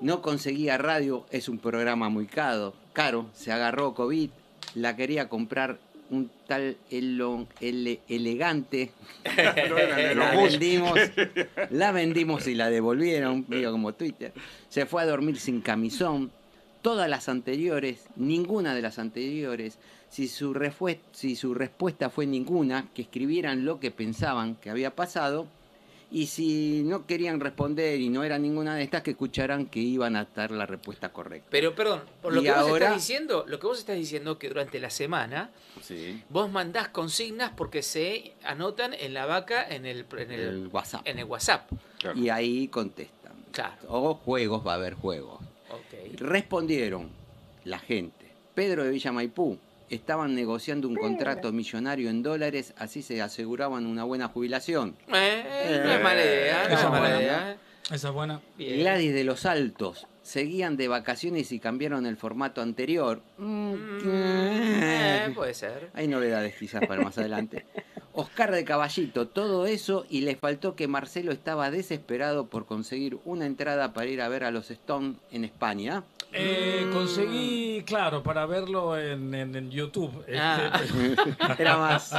[0.00, 4.30] no conseguía radio, es un programa muy caro, caro, se agarró COVID,
[4.74, 5.78] la quería comprar
[6.10, 8.90] un tal Elon elegante,
[10.14, 10.98] la vendimos,
[11.70, 14.32] la vendimos y la devolvieron, medio como Twitter.
[14.68, 16.30] Se fue a dormir sin camisón.
[16.82, 20.54] Todas las anteriores, ninguna de las anteriores, si su,
[21.12, 25.48] si su respuesta fue ninguna, que escribieran lo que pensaban que había pasado.
[26.10, 30.14] Y si no querían responder y no era ninguna de estas, que escucharan que iban
[30.14, 31.48] a estar la respuesta correcta.
[31.50, 34.48] pero perdón, por lo Y que vos estás diciendo, lo que vos estás diciendo que
[34.48, 35.50] durante la semana
[35.82, 36.22] Sí.
[36.30, 41.02] vos mandás consignas porque se anotan en la vaca en el, en el, El WhatsApp.
[41.06, 41.70] en el WhatsApp.
[41.98, 42.16] Claro.
[42.18, 43.32] Y ahí contestan.
[43.50, 43.76] Claro.
[43.88, 45.40] O juegos, va a haber juegos.
[46.14, 47.10] Respondieron
[47.64, 48.26] la gente.
[48.54, 49.58] Pedro de Villa Maipú.
[49.88, 54.96] Estaban negociando un contrato millonario en dólares, así se aseguraban una buena jubilación.
[55.12, 57.56] Eh, no es mala idea, no Esa es mala buena, idea.
[57.92, 58.40] Esa es buena.
[58.58, 58.80] Bien.
[58.80, 60.06] Gladys de los Altos.
[60.22, 63.22] Seguían de vacaciones y cambiaron el formato anterior.
[63.38, 64.00] Mm, Mm,
[64.82, 65.90] eh, puede ser.
[65.94, 67.64] Hay novedades quizás para más adelante.
[68.16, 73.46] Oscar de Caballito, todo eso y le faltó que Marcelo estaba desesperado por conseguir una
[73.46, 76.02] entrada para ir a ver a los Stones en España.
[76.32, 80.24] Eh, conseguí, claro, para verlo en, en- en YouTube.
[80.36, 80.80] Ah.
[80.82, 81.16] Este,
[81.62, 82.12] Era más.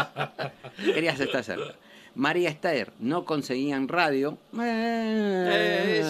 [0.83, 1.75] Querías estar cerca.
[2.15, 4.37] María Esther, no conseguían radio.
[4.59, 6.01] Eh,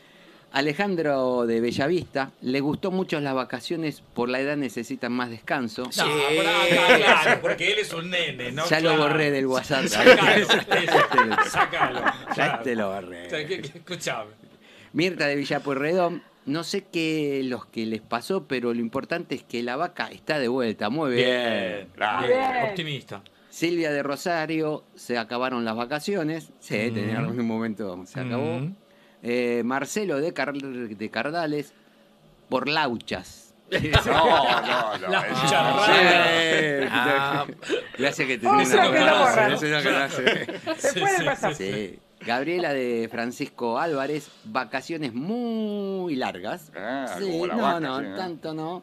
[0.00, 0.11] sí.
[0.52, 5.84] Alejandro de Bellavista, le gustó mucho las vacaciones, por la edad necesitan más descanso.
[5.84, 6.00] No, Sí.
[6.00, 8.66] acá, claro, porque él es un nene, ¿no?
[8.68, 9.86] ya lo borré del WhatsApp.
[9.86, 12.00] Sácalo, Ya sácalo.
[12.62, 12.74] te claro.
[12.74, 13.56] lo borré.
[13.74, 14.30] Escuchame.
[14.92, 19.62] Mirta de Villapueyrredón, no sé qué los que les pasó, pero lo importante es que
[19.62, 20.90] la vaca está de vuelta.
[20.90, 21.88] Muy bien.
[21.96, 22.68] Bien, Bien.
[22.68, 23.22] optimista.
[23.48, 26.52] Silvia de Rosario, se acabaron las vacaciones.
[26.58, 26.94] Sí, Mm.
[26.94, 28.60] tenía un momento, se acabó.
[28.60, 28.74] Mm.
[29.22, 31.72] Eh, Marcelo de, Car- de Cardales,
[32.48, 33.54] por lauchas.
[34.04, 35.08] No, no, no.
[35.08, 35.86] La es- cucharada.
[36.90, 37.46] Ah.
[37.98, 38.34] Gracias que.
[38.34, 40.46] Eso es lo que hace.
[40.78, 41.54] Se Sí, puede sí, pasar.
[41.54, 41.98] Sí.
[42.24, 46.70] Gabriela de Francisco Álvarez, vacaciones muy largas.
[46.76, 48.16] Ah, sí, como la no, vaca, no, sí, ¿no?
[48.16, 48.82] tanto no.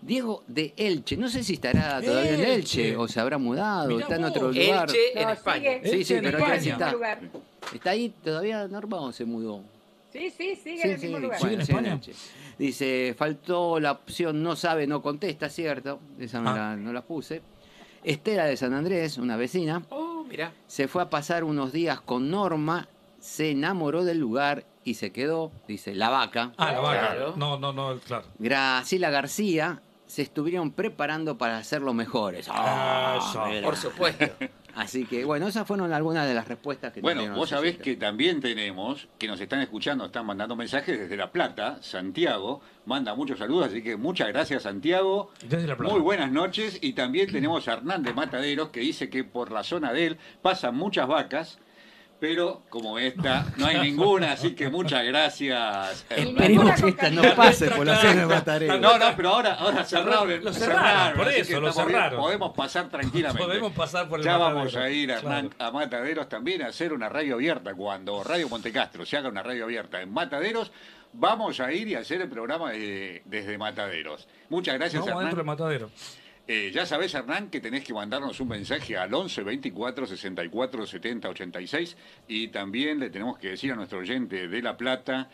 [0.00, 2.54] Diego de Elche, no sé si estará todavía en Elche.
[2.90, 4.30] Elche o se habrá mudado, Mirá está en vos.
[4.30, 4.88] otro lugar.
[4.88, 5.70] Elche en No, España.
[5.74, 5.80] sigue.
[5.82, 6.92] Sí, sí, Elche en pero Sigue ya en el sí mismo está.
[6.92, 7.20] lugar.
[7.74, 9.62] ¿Está ahí todavía Norma o se mudó?
[10.12, 11.38] Sí, sí, sigue Sí, en el sí, mismo lugar.
[11.40, 11.92] ¿Sigue en sí, España?
[11.94, 12.12] Elche.
[12.58, 16.00] Dice, faltó la opción no sabe, no contesta, ¿cierto?
[16.18, 16.54] Esa no, Ah.
[16.56, 17.42] la, no la puse.
[18.04, 20.52] Estela de San Andrés, una vecina, Oh, mirá.
[20.66, 22.88] se fue a pasar unos días con Norma,
[23.20, 26.52] se enamoró del lugar y se quedó, dice, la vaca.
[26.56, 27.00] Ah, la vaca.
[27.00, 27.34] Claro.
[27.36, 28.24] No, no, no, claro.
[28.38, 32.48] Graciela García se estuvieron preparando para hacer los mejores.
[32.50, 33.62] Ah, mira.
[33.62, 34.24] Por supuesto.
[34.74, 38.40] Así que bueno, esas fueron algunas de las respuestas que Bueno, vos sabés que también
[38.40, 43.66] tenemos, que nos están escuchando, están mandando mensajes desde La Plata, Santiago, manda muchos saludos,
[43.66, 45.30] así que muchas gracias Santiago.
[45.46, 45.92] Desde la plata.
[45.92, 49.62] Muy buenas noches y también tenemos a Hernán de Mataderos que dice que por la
[49.62, 51.58] zona de él pasan muchas vacas,
[52.20, 56.04] pero como esta no hay ninguna, así que muchas gracias.
[56.10, 56.28] Hernán.
[56.28, 58.78] Esperemos que esta no pase por la zona de Matarero.
[58.78, 60.44] No, no, pero ahora, ahora cerraron.
[60.44, 62.20] Lo cerraron, por eso, lo bien, cerraron.
[62.20, 63.44] Podemos pasar tranquilamente.
[63.44, 65.70] Podemos pasar por el Ya vamos a ir Hernán, Claro.
[65.70, 67.74] a Mataderos también a hacer una radio abierta.
[67.74, 70.72] Cuando Radio Montecastro se haga una radio abierta en Mataderos,
[71.12, 74.26] vamos a ir y hacer el programa de- desde Mataderos.
[74.48, 75.90] Muchas gracias, Vamos adentro del Hernán.
[76.50, 81.28] Eh, ya sabés, Hernán, que tenés que mandarnos un mensaje al 11 24 64 70
[81.28, 85.28] 86 y también le tenemos que decir a nuestro oyente de La Plata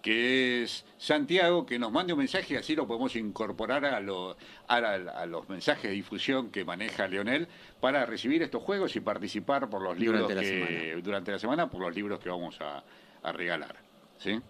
[0.00, 4.34] que es Santiago, que nos mande un mensaje, así lo podemos incorporar a, lo-
[4.68, 7.48] a, la- a los mensajes de difusión que maneja Leonel
[7.80, 10.48] para recibir estos juegos y participar por los libros Durante la que,
[10.86, 11.02] semana.
[11.02, 12.82] durante la semana por los libros que vamos a,
[13.22, 13.74] a regalar.
[14.18, 14.40] ¿Sí?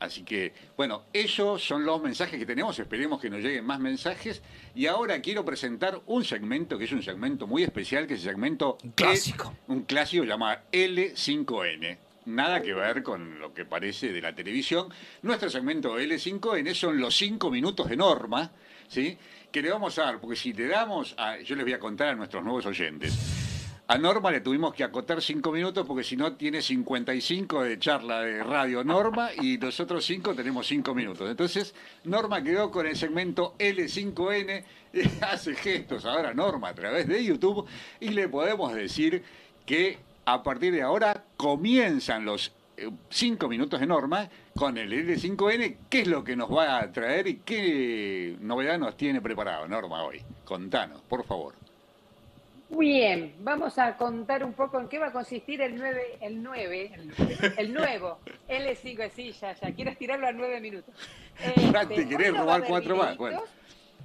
[0.00, 2.78] Así que, bueno, esos son los mensajes que tenemos.
[2.78, 4.42] Esperemos que nos lleguen más mensajes.
[4.74, 8.26] Y ahora quiero presentar un segmento que es un segmento muy especial, que es el
[8.30, 8.78] segmento.
[8.84, 9.52] Un clásico.
[9.68, 11.98] E- un clásico llamado L5N.
[12.26, 14.88] nada que ver con lo que parece de la televisión.
[15.22, 18.52] Nuestro segmento L5N son los cinco minutos de norma,
[18.86, 19.16] ¿sí?
[19.50, 22.08] Que le vamos a dar, porque si le damos, a, yo les voy a contar
[22.08, 23.37] a nuestros nuevos oyentes.
[23.90, 28.20] A Norma le tuvimos que acotar cinco minutos porque si no tiene 55 de charla
[28.20, 31.30] de radio Norma y los otros cinco tenemos cinco minutos.
[31.30, 31.74] Entonces,
[32.04, 34.62] Norma quedó con el segmento L5N,
[35.22, 37.66] hace gestos ahora Norma a través de YouTube
[37.98, 39.22] y le podemos decir
[39.64, 39.96] que
[40.26, 45.76] a partir de ahora comienzan los eh, cinco minutos de Norma con el L5N.
[45.88, 50.02] ¿Qué es lo que nos va a traer y qué novedad nos tiene preparado Norma
[50.02, 50.20] hoy?
[50.44, 51.57] Contanos, por favor.
[52.70, 56.92] Bien, vamos a contar un poco en qué va a consistir el 9, el 9,
[57.56, 60.94] el, nuevo L5, sí, ya, ya, quiero estirarlo a 9 minutos.
[61.38, 63.16] Este, ¿Querés robar cuatro más?
[63.16, 63.42] Bueno.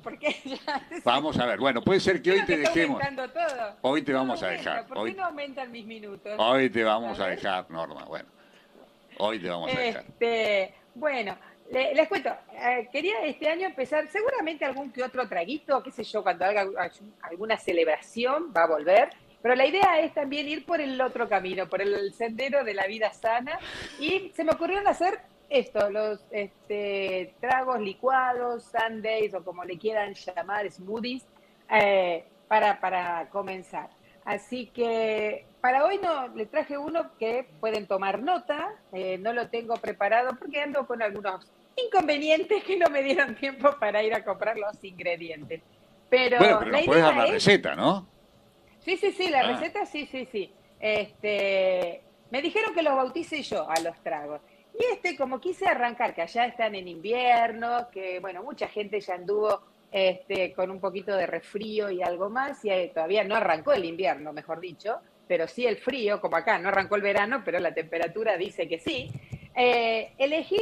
[0.04, 3.02] Porque ya, vamos a ver, bueno, puede ser que hoy te dejemos.
[3.16, 3.78] Todo.
[3.82, 4.86] Hoy te vamos a dejar.
[4.86, 6.34] ¿Por qué no aumentan mis minutos?
[6.38, 8.30] Hoy te vamos a, dejar, Norma, bueno.
[9.18, 10.04] Hoy te vamos a dejar.
[10.04, 11.36] Este, bueno,
[11.72, 16.24] les cuento, eh, quería este año empezar, seguramente algún que otro traguito, qué sé yo,
[16.24, 16.68] cuando haga
[17.22, 19.10] alguna celebración va a volver,
[19.42, 22.88] pero la idea es también ir por el otro camino, por el sendero de la
[22.88, 23.60] vida sana,
[24.00, 30.14] y se me ocurrieron hacer esto, los este, tragos licuados, sundays o como le quieran
[30.14, 31.24] llamar, smoothies,
[31.70, 33.90] eh, para, para comenzar.
[34.26, 39.48] Así que para hoy no le traje uno que pueden tomar nota, eh, no lo
[39.48, 44.26] tengo preparado porque ando con algunos inconvenientes que no me dieron tiempo para ir a
[44.26, 45.62] comprar los ingredientes.
[46.10, 48.06] Pero, bueno, pero nos puedes dar la receta, ¿no?
[48.80, 49.54] Sí, sí, sí, la ah.
[49.54, 50.52] receta sí, sí, sí.
[50.82, 54.42] Este, me dijeron que los bautice yo a los tragos.
[54.78, 59.14] Y este, como quise arrancar, que allá están en invierno, que bueno, mucha gente ya
[59.14, 59.62] anduvo
[59.94, 64.34] este, con un poquito de resfrío y algo más, y todavía no arrancó el invierno,
[64.34, 68.38] mejor dicho, pero sí el frío, como acá, no arrancó el verano, pero la temperatura
[68.38, 69.12] dice que sí.
[69.56, 70.60] Eh, elegí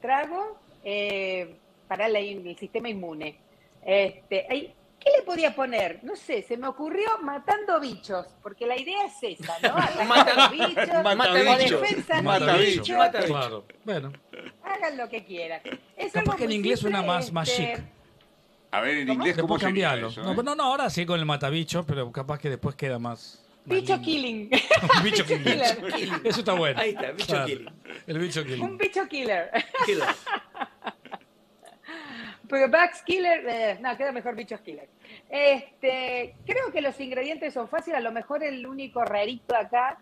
[0.00, 1.56] trago eh,
[1.88, 3.38] para el sistema inmune.
[3.84, 6.00] Este, ¿Qué le podía poner?
[6.02, 9.74] No sé, se me ocurrió matando bichos, porque la idea es esa, ¿no?
[10.08, 13.26] Matando bichos, mata bichos, defensa mata bichos.
[13.26, 14.12] Claro, bueno.
[14.62, 15.60] Hagan lo que quieran.
[15.94, 17.84] Es Capaz que en inglés suena más, más este, chic.
[18.70, 20.10] A ver, en inglés, ¿cómo cambiarlo?
[20.16, 20.42] no, eh?
[20.42, 23.43] no, no, ahora sí con el matabicho, pero capaz que después queda más.
[23.66, 24.50] Bicho killing.
[25.02, 25.60] bicho killing.
[26.24, 26.78] Eso está bueno.
[26.78, 27.70] Ahí está, bicho killing.
[28.06, 28.62] El bicho killing.
[28.62, 29.50] Un bicho killer.
[29.86, 30.08] Killer.
[32.48, 34.88] Pero Bugs Killer, eh, no, queda mejor bichos killer.
[35.28, 39.98] Este, creo que los ingredientes son fáciles, a lo mejor el único rarito acá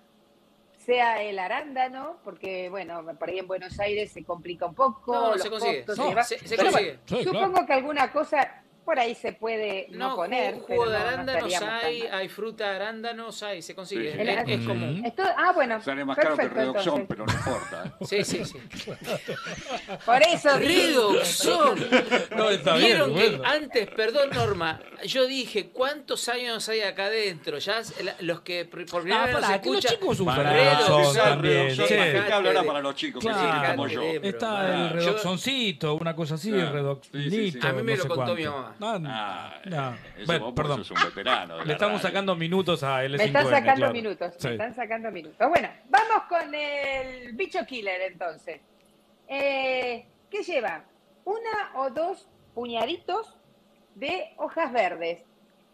[0.77, 5.13] sea el arándano, porque bueno, por ahí en Buenos Aires se complica un poco.
[5.13, 5.85] No, se consigue.
[5.87, 6.99] se, consigue.
[7.07, 10.59] supongo que alguna cosa por ahí se puede no, poner.
[10.61, 14.11] Jugo, de arándanos hay, hay fruta de arándanos, hay, se consigue.
[14.21, 15.13] es, común.
[15.37, 15.81] ah, bueno.
[15.83, 17.97] Sale más caro que redoxón, pero no importa.
[18.03, 18.59] Sí, sí, sí.
[20.07, 20.59] Por eso.
[20.59, 21.79] Redoxón.
[22.37, 27.59] no, está Vieron que antes, perdón Norma, yo dije, ¿cuántos años hay acá adentro?
[27.59, 27.83] Ya
[28.21, 29.73] los que por primera ah, vez nos escuchan.
[29.75, 31.77] Los chicos usan redoxón también.
[31.77, 31.95] Sí.
[32.33, 33.77] hablará para los chicos, claro.
[33.77, 34.03] como yo.
[34.03, 37.67] Está el redoxoncito, una cosa así, el redoxonito.
[37.67, 38.72] A mí me lo contó mi mamá.
[38.79, 39.61] No, ah,
[40.27, 40.83] bueno, perdón.
[40.89, 43.17] un veterano Le estamos sacando minutos a L5N.
[43.19, 44.35] Me están sacando minutos.
[44.43, 45.49] Me están sacando minutos.
[45.49, 48.61] Bueno, vamos con el bicho killer entonces.
[49.29, 50.85] Eh, ¿Qué lleva?
[51.25, 53.37] Una o dos puñaditos
[53.95, 55.23] de hojas verdes.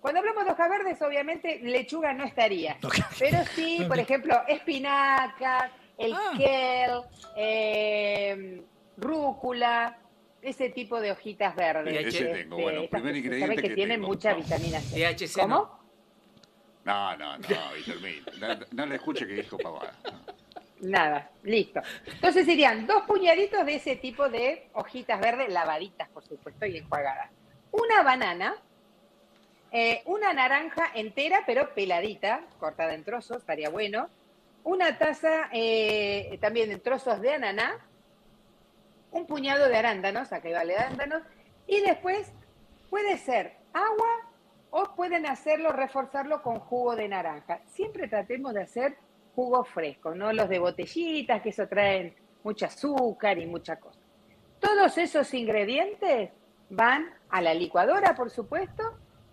[0.00, 2.76] Cuando hablamos de hojas verdes, obviamente lechuga no estaría.
[3.18, 6.32] Pero sí, por ejemplo, espinaca, el ah.
[6.36, 7.02] kel,
[7.36, 8.62] eh,
[8.96, 9.98] rúcula,
[10.42, 12.06] ese tipo de hojitas verdes.
[12.06, 15.16] Ese tengo, este, bueno, primer ingrediente que, que tienen mucha vitamina C.
[15.34, 15.78] ¿Cómo?
[16.84, 17.48] No, no, no,
[18.38, 19.94] no, no, le escuche que dijo pavada.
[20.80, 21.82] Nada, listo.
[22.06, 27.30] Entonces serían dos puñaditos de ese tipo de hojitas verdes, lavaditas, por supuesto, y enjuagadas.
[27.72, 28.54] Una banana,
[29.72, 34.08] eh, una naranja entera, pero peladita, cortada en trozos, estaría bueno.
[34.64, 37.76] Una taza eh, también en trozos de ananá,
[39.10, 41.22] un puñado de arándanos, acá vale arándanos,
[41.66, 42.32] y después
[42.90, 44.30] puede ser agua
[44.70, 47.60] o pueden hacerlo, reforzarlo con jugo de naranja.
[47.66, 48.96] Siempre tratemos de hacer
[49.34, 54.00] jugo fresco, no los de botellitas, que eso traen mucho azúcar y mucha cosa.
[54.60, 56.30] Todos esos ingredientes
[56.70, 58.82] van a la licuadora, por supuesto,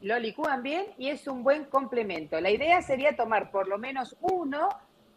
[0.02, 2.40] lo licúan bien y es un buen complemento.
[2.40, 4.70] La idea sería tomar por lo menos uno,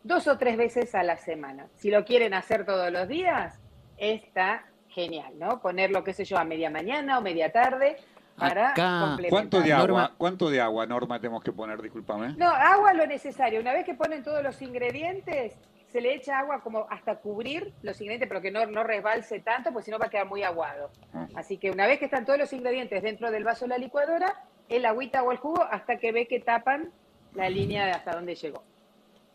[0.03, 1.69] dos o tres veces a la semana.
[1.75, 3.59] Si lo quieren hacer todos los días,
[3.99, 5.61] está genial, ¿no?
[5.61, 7.97] Ponerlo, qué sé yo, a media mañana o media tarde
[8.37, 9.31] para complementar.
[9.31, 11.81] ¿Cuánto de agua, cuánto de agua, Norma, tenemos que poner?
[11.83, 12.35] Discúlpame.
[12.37, 13.61] No, agua lo necesario.
[13.61, 15.55] Una vez que ponen todos los ingredientes,
[15.89, 19.73] se le echa agua como hasta cubrir los ingredientes, pero que no, no resbalse tanto,
[19.73, 20.91] porque si no va a quedar muy aguado.
[21.15, 21.27] Ah.
[21.35, 24.45] Así que una vez que están todos los ingredientes dentro del vaso de la licuadora,
[24.69, 26.91] el agüita o el jugo hasta que ve que tapan
[27.35, 28.63] la línea de hasta donde llegó.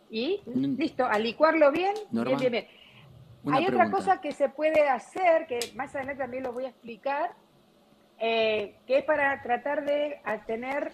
[0.09, 2.67] Y listo, a licuarlo bien, Norma, bien, bien, bien.
[3.43, 6.69] Una Hay otra cosa que se puede hacer, que más adelante también lo voy a
[6.69, 7.31] explicar,
[8.19, 10.93] eh, que es para tratar de tener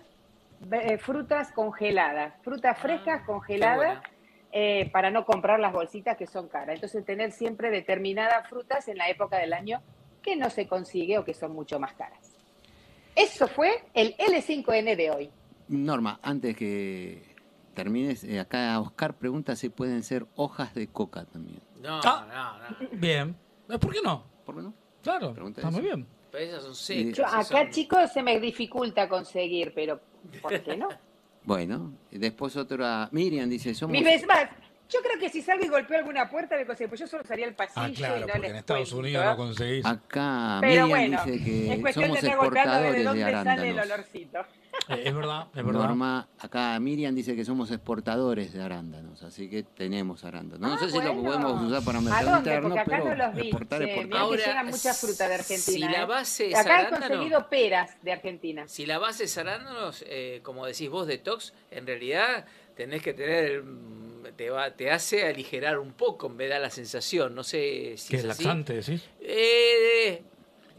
[0.71, 4.19] eh, frutas congeladas, frutas frescas Ah, congeladas, qué
[4.51, 6.75] eh, para no comprar las bolsitas que son caras.
[6.75, 9.81] Entonces tener siempre determinadas frutas en la época del año
[10.23, 12.35] que no se consigue o que son mucho más caras.
[13.15, 15.29] Eso fue el L5N de hoy.
[15.67, 17.35] Norma, antes que
[17.75, 21.61] termines, acá Oscar pregunta si pueden ser hojas de coca también.
[21.79, 22.59] No, Ah.
[22.69, 22.89] no, no.
[22.99, 23.35] Bien.
[23.69, 24.23] Eh, ¿Por qué no?
[24.45, 24.73] ¿Por qué no?
[25.01, 25.95] Claro, Pregunta está muy esa.
[25.95, 26.07] bien.
[26.31, 27.17] Pero esas son secas.
[27.17, 29.99] Yo, esas acá, son- chicos, se me dificulta conseguir, pero
[30.41, 30.89] ¿por qué no?
[31.41, 33.07] Bueno, después otra.
[33.11, 33.93] Miriam dice, somos.
[33.93, 34.41] Mi vez más,
[34.89, 37.47] yo creo que si salgo y golpeo alguna puerta me consigo, pues yo solo salía
[37.47, 38.99] al pasillo Ah, claro, y no porque les en Estados cuento.
[38.99, 39.85] Unidos no conseguís.
[39.85, 43.03] Acá Pero Miriam bueno, dice es que cuestión somos de estar golpeando a ver de
[43.03, 44.39] dónde sale el olorcito.
[44.87, 45.81] Eh, es verdad, es verdad.
[45.81, 50.67] Norma, acá Miriam dice que somos exportadores de arándanos, así que tenemos arándanos.
[50.67, 51.23] No Ah, sé si lo bueno.
[51.23, 53.41] podemos usar para ¿A mercado interno, Porque acá pero no los vi.
[53.41, 55.61] exportar, mirá que Ahora, llegan mucha fruta de Argentina.
[55.61, 56.05] si la ¿eh?
[56.05, 58.67] base es Acá he arándano- conseguido peras de Argentina.
[58.67, 63.61] Si la base es arándanos, eh, como decís vos, detox, en realidad tenés que tener.
[63.63, 63.99] mm,
[64.35, 67.33] Te, va, te hace aligerar un poco, me da la sensación.
[67.35, 69.03] No sé si ¿Qué es es laxante, decís?
[69.21, 70.21] Eh,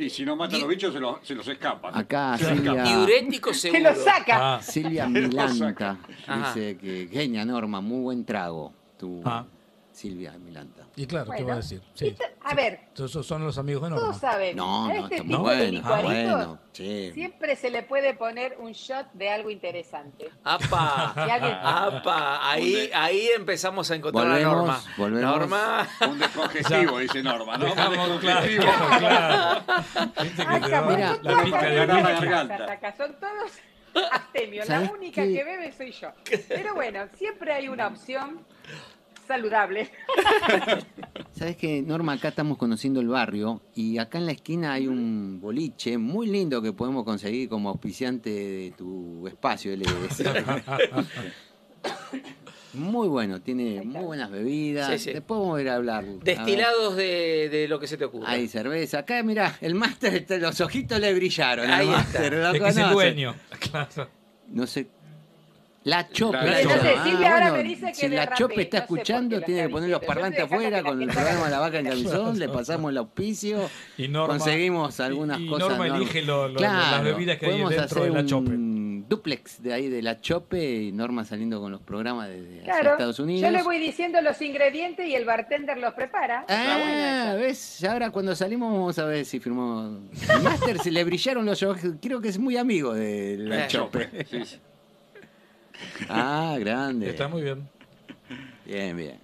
[0.01, 1.97] Y si no matan Di- los bichos, se los, se los escapan.
[1.97, 2.55] Acá Se los.
[2.65, 3.91] Silvia, diurético Se seguro.
[3.91, 4.55] lo saca.
[4.57, 8.73] Ah, Silvia lo Milanta dice que genia Norma, muy buen trago.
[8.99, 9.45] Tu Ah.
[10.01, 10.87] Silvia Milanta.
[10.97, 11.47] y claro, ¿qué Bueno.
[11.49, 11.83] va a decir?
[11.95, 12.17] Sí.
[12.43, 14.19] A ver, Esos son los amigos de todos Norma.
[14.19, 16.59] saben, No, a no, este tipo de bueno, está licuaditos bueno.
[16.73, 17.11] Sí.
[17.13, 20.31] siempre se le puede poner un shot de algo interesante.
[20.43, 21.11] ¡Apa!
[21.17, 22.51] Alguien- ¡Apa!
[22.51, 24.83] Ahí, ahí empezamos a encontrar Volvemos, a Norma.
[24.97, 25.31] volvemos.
[25.39, 25.89] Norma.
[26.09, 27.67] Un descongestivo, dice Norma, ¿no?
[27.67, 28.47] Dejamos Un claro,
[28.99, 29.65] claro.
[30.23, 33.53] Viste que te la todos pica de la de son todos
[34.13, 34.67] astemios.
[34.69, 35.35] La ¿Sabes única qué?
[35.35, 36.09] que bebe soy yo.
[36.49, 38.47] Pero bueno, siempre hay una opción
[39.31, 39.89] saludable.
[41.33, 45.39] Sabes que Norma, acá estamos conociendo el barrio y acá en la esquina hay un
[45.41, 50.25] boliche muy lindo que podemos conseguir como auspiciante de tu espacio LS.
[52.73, 54.93] Muy bueno, tiene muy buenas bebidas.
[54.93, 55.13] Sí, sí.
[55.13, 56.05] Después vamos a ir a hablar.
[56.05, 56.25] A.
[56.25, 58.31] Destilados de, de lo que se te ocurra.
[58.31, 59.01] Hay cerveza.
[59.01, 61.69] Acá, mira, el máster, los ojitos le brillaron.
[61.69, 61.99] Ahí está.
[61.99, 63.35] máster, lo Es que es el dueño.
[63.59, 64.09] Claro.
[64.51, 64.87] No sé.
[65.85, 66.37] La Chope.
[66.37, 66.59] La.
[66.59, 69.63] Ah, Silvia ahora bueno, me dice que si la derrapé, Chope está no escuchando, tiene
[69.63, 72.99] que poner los parlantes afuera con el programa La Vaca en Camisón, le pasamos el
[72.99, 73.71] auspicio.
[73.97, 75.69] Y Norma, Conseguimos algunas y cosas.
[75.71, 75.97] Norma Norma.
[76.03, 78.51] elige lo- lo- Claro, las bebidas que hay podemos dentro hacer de la Chope.
[78.51, 82.63] un duplex de ahí de la Chope y Norma saliendo con los programas desde hacia
[82.65, 83.51] Claro, Estados Unidos.
[83.51, 86.45] yo le voy diciendo los ingredientes y el bartender los prepara.
[86.49, 87.35] Ah.
[87.39, 87.83] ¿ves?
[87.85, 89.99] Ahora cuando salimos vamos a ver si firmó.
[90.45, 91.81] Master se le brillaron los ojos.
[92.03, 94.11] Creo que es muy amigo de la Eh, Chope.
[94.31, 94.57] Sí, sí.
[96.09, 97.11] Ah, grande.
[97.11, 97.69] Está muy bien.
[98.65, 99.19] Bien, bien.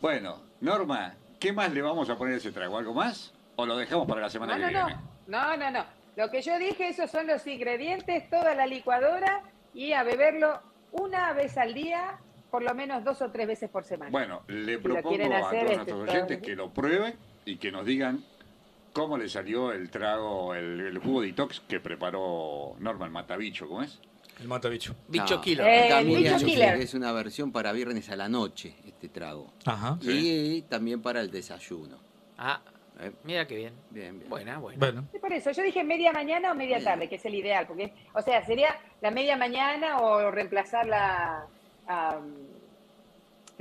[0.00, 2.78] Bueno, Norma, ¿qué más le vamos a poner a ese trago?
[2.78, 3.32] ¿Algo más?
[3.56, 5.00] ¿O lo dejamos para la semana No, que no, viene?
[5.26, 5.84] no, no, no, no.
[6.16, 9.42] Lo que yo dije, esos son los ingredientes, toda la licuadora
[9.74, 10.60] y a beberlo
[10.92, 12.18] una vez al día,
[12.50, 14.10] por lo menos dos o tres veces por semana.
[14.10, 17.70] Bueno, le propongo quieren a todos este, nuestros todo- oyentes que lo prueben y que
[17.70, 18.24] nos digan
[18.92, 23.82] cómo le salió el trago, el, el jugo detox que preparó Norma el Matabicho, ¿cómo
[23.82, 24.00] es?
[24.40, 24.94] El matabicho.
[25.08, 25.66] Bicho No, killer.
[25.66, 26.78] Eh, acá el Miriam bicho dice killer.
[26.78, 29.52] que Es una versión para viernes a la noche, este trago.
[29.66, 29.98] Ajá.
[30.02, 31.98] Y también para el desayuno.
[32.38, 32.60] Ah,
[33.02, 33.72] Eh, mira qué bien.
[33.88, 34.28] Bien, bien.
[34.28, 34.78] Buena, buena.
[34.78, 36.84] Bueno, Sí, Por eso, yo dije media mañana o media Bien.
[36.84, 41.46] tarde, que es el ideal, porque, o sea, sería la media mañana o reemplazar la,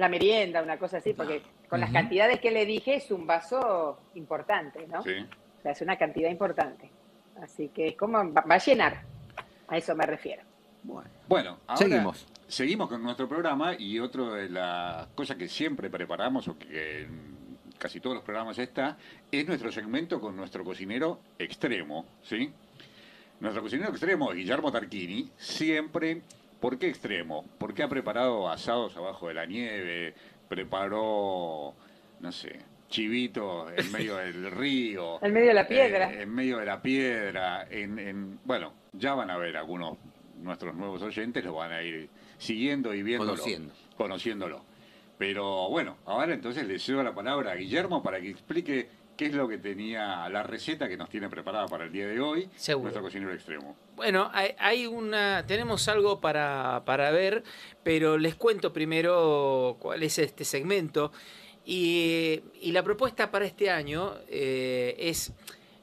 [0.09, 4.85] merienda, una cosa así, porque con las cantidades que le dije es un vaso importante,
[4.87, 5.03] ¿no?
[5.03, 5.11] Sí.
[5.59, 6.89] O sea, es una cantidad importante.
[7.41, 9.03] Así que es como, va a llenar,
[9.69, 10.43] a eso me refiero.
[10.83, 12.25] Bueno, Bueno, ahora seguimos.
[12.47, 17.39] seguimos con nuestro programa y otra de las cosas que siempre preparamos o que en
[17.77, 18.97] casi todos los programas está,
[19.31, 22.51] es nuestro segmento con nuestro cocinero extremo, ¿sí?
[23.39, 26.21] Nuestro cocinero extremo, Guillermo Tarquini, siempre,
[26.59, 27.45] ¿por qué extremo?
[27.57, 30.13] Porque ha preparado asados abajo de la nieve,
[30.49, 31.73] preparó,
[32.19, 35.23] no sé, chivitos en medio del río.
[35.23, 36.11] En medio de la piedra.
[36.13, 39.97] Eh, en medio de la piedra, en, en- bueno, ya van a ver algunos
[40.39, 43.73] nuestros nuevos oyentes, lo van a ir siguiendo y viéndolo, Conociendo.
[43.97, 44.65] conociéndolo.
[45.17, 49.33] Pero bueno, ahora entonces le cedo la palabra a Guillermo para que explique qué es
[49.33, 52.83] lo que tenía la receta que nos tiene preparada para el día de hoy Seguro.
[52.83, 53.75] nuestro cocinero extremo.
[53.97, 57.43] Bueno, hay, hay una, tenemos algo para, para ver,
[57.83, 61.11] pero les cuento primero cuál es este segmento.
[61.65, 65.33] Y, y la propuesta para este año eh, es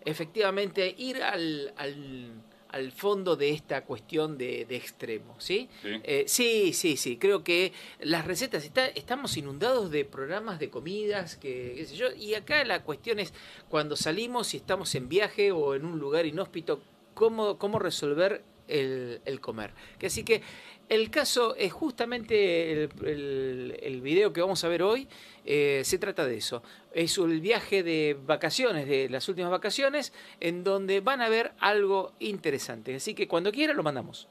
[0.07, 2.31] efectivamente ir al, al,
[2.69, 5.69] al fondo de esta cuestión de, de extremo, ¿sí?
[5.83, 5.89] ¿sí?
[6.03, 7.17] Eh, sí, sí, sí.
[7.17, 12.07] Creo que las recetas, está- estamos inundados de programas de comidas, que, qué sé yo,
[12.12, 13.33] y acá la cuestión es
[13.69, 16.83] cuando salimos y estamos en viaje o en un lugar inhóspito,
[17.14, 19.73] cómo, cómo resolver el, el comer.
[19.99, 20.43] Que así que
[20.89, 25.09] el caso es justamente el, el- el video que vamos a ver hoy,
[25.45, 26.62] eh, se trata de eso.
[26.93, 32.12] Es el viaje de vacaciones, de las últimas vacaciones, en donde van a ver algo
[32.20, 32.95] interesante.
[32.97, 34.28] Así que cuando quiera lo mandamos.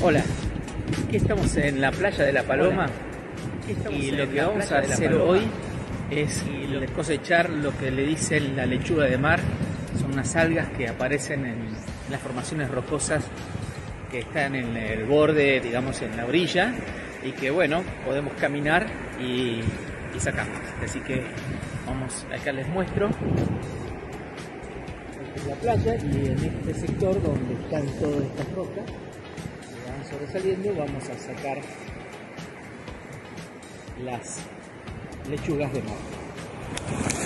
[0.00, 0.22] Hola,
[1.06, 2.86] aquí estamos en la playa de La Paloma
[3.92, 5.40] y lo que vamos a hacer hoy
[6.10, 6.42] es
[6.94, 9.40] cosechar lo que le dicen la lechuga de mar.
[10.10, 11.68] Unas algas que aparecen en
[12.10, 13.24] las formaciones rocosas
[14.10, 16.72] que están en el borde, digamos, en la orilla
[17.22, 18.86] y que, bueno, podemos caminar
[19.20, 19.60] y,
[20.16, 20.62] y sacarlas.
[20.82, 21.22] Así que
[21.86, 23.08] vamos, acá les muestro.
[25.10, 30.10] Esta es la playa y en este sector donde están todas estas rocas que van
[30.10, 31.58] sobresaliendo vamos a sacar
[34.02, 34.38] las
[35.28, 37.17] lechugas de mar.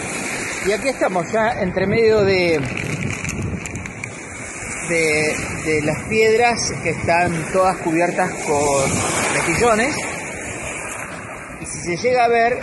[0.65, 2.61] Y aquí estamos ya entre medio de,
[4.89, 8.91] de, las piedras que están todas cubiertas con
[9.35, 9.97] mejillones.
[11.61, 12.61] Y si se llega a ver,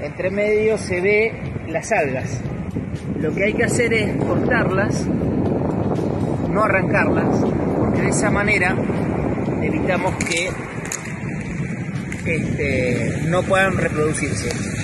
[0.00, 1.32] entre medio se ve
[1.66, 2.40] las algas.
[3.18, 7.40] Lo que hay que hacer es cortarlas, no arrancarlas,
[7.76, 8.76] porque de esa manera
[9.62, 10.50] evitamos que
[12.24, 14.75] este, no puedan reproducirse.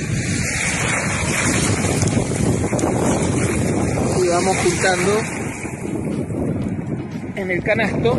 [4.33, 5.13] Vamos juntando
[7.37, 8.19] en el canasto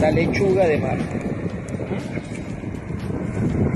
[0.00, 0.98] la lechuga de mar.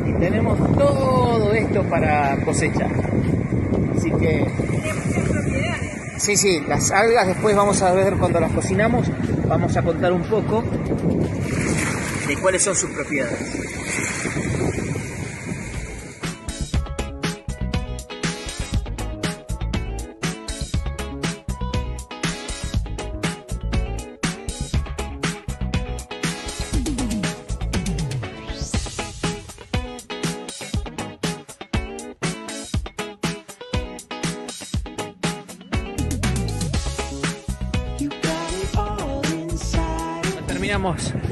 [0.07, 2.91] Y tenemos todo esto para cosechar.
[3.97, 4.47] Así que...
[6.17, 9.07] Sí, sí, las algas después vamos a ver cuando las cocinamos,
[9.47, 10.65] vamos a contar un poco
[12.27, 14.14] de cuáles son sus propiedades.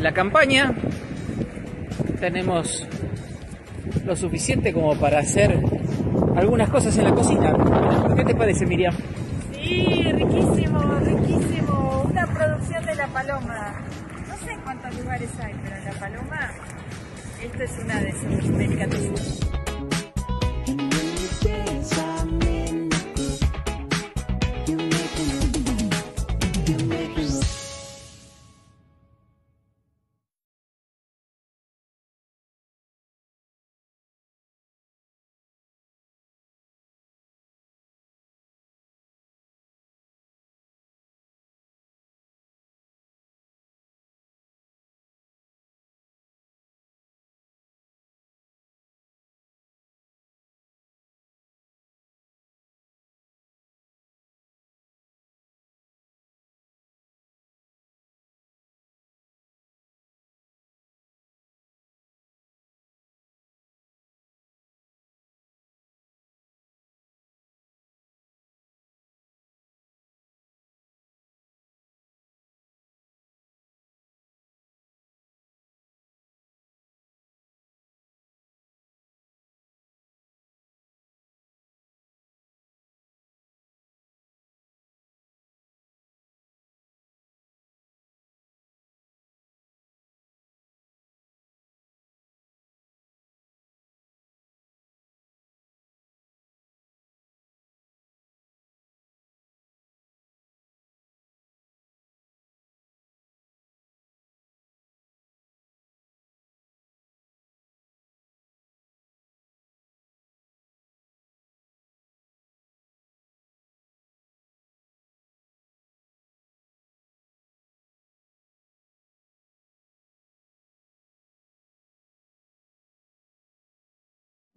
[0.02, 0.74] La campaña.
[2.20, 2.86] Tenemos
[4.04, 5.58] lo suficiente como para hacer
[6.36, 7.54] algunas cosas en la cocina.
[8.16, 8.94] ¿Qué te parece, Miriam?
[9.52, 12.04] Sí, riquísimo, riquísimo.
[12.10, 13.74] Una producción de La Paloma.
[14.28, 16.50] No sé en cuántos lugares hay, pero La Paloma,
[17.42, 19.51] esto es una de sus delicatessen.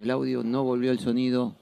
[0.06, 1.56] Claudio, no volvió el sonido.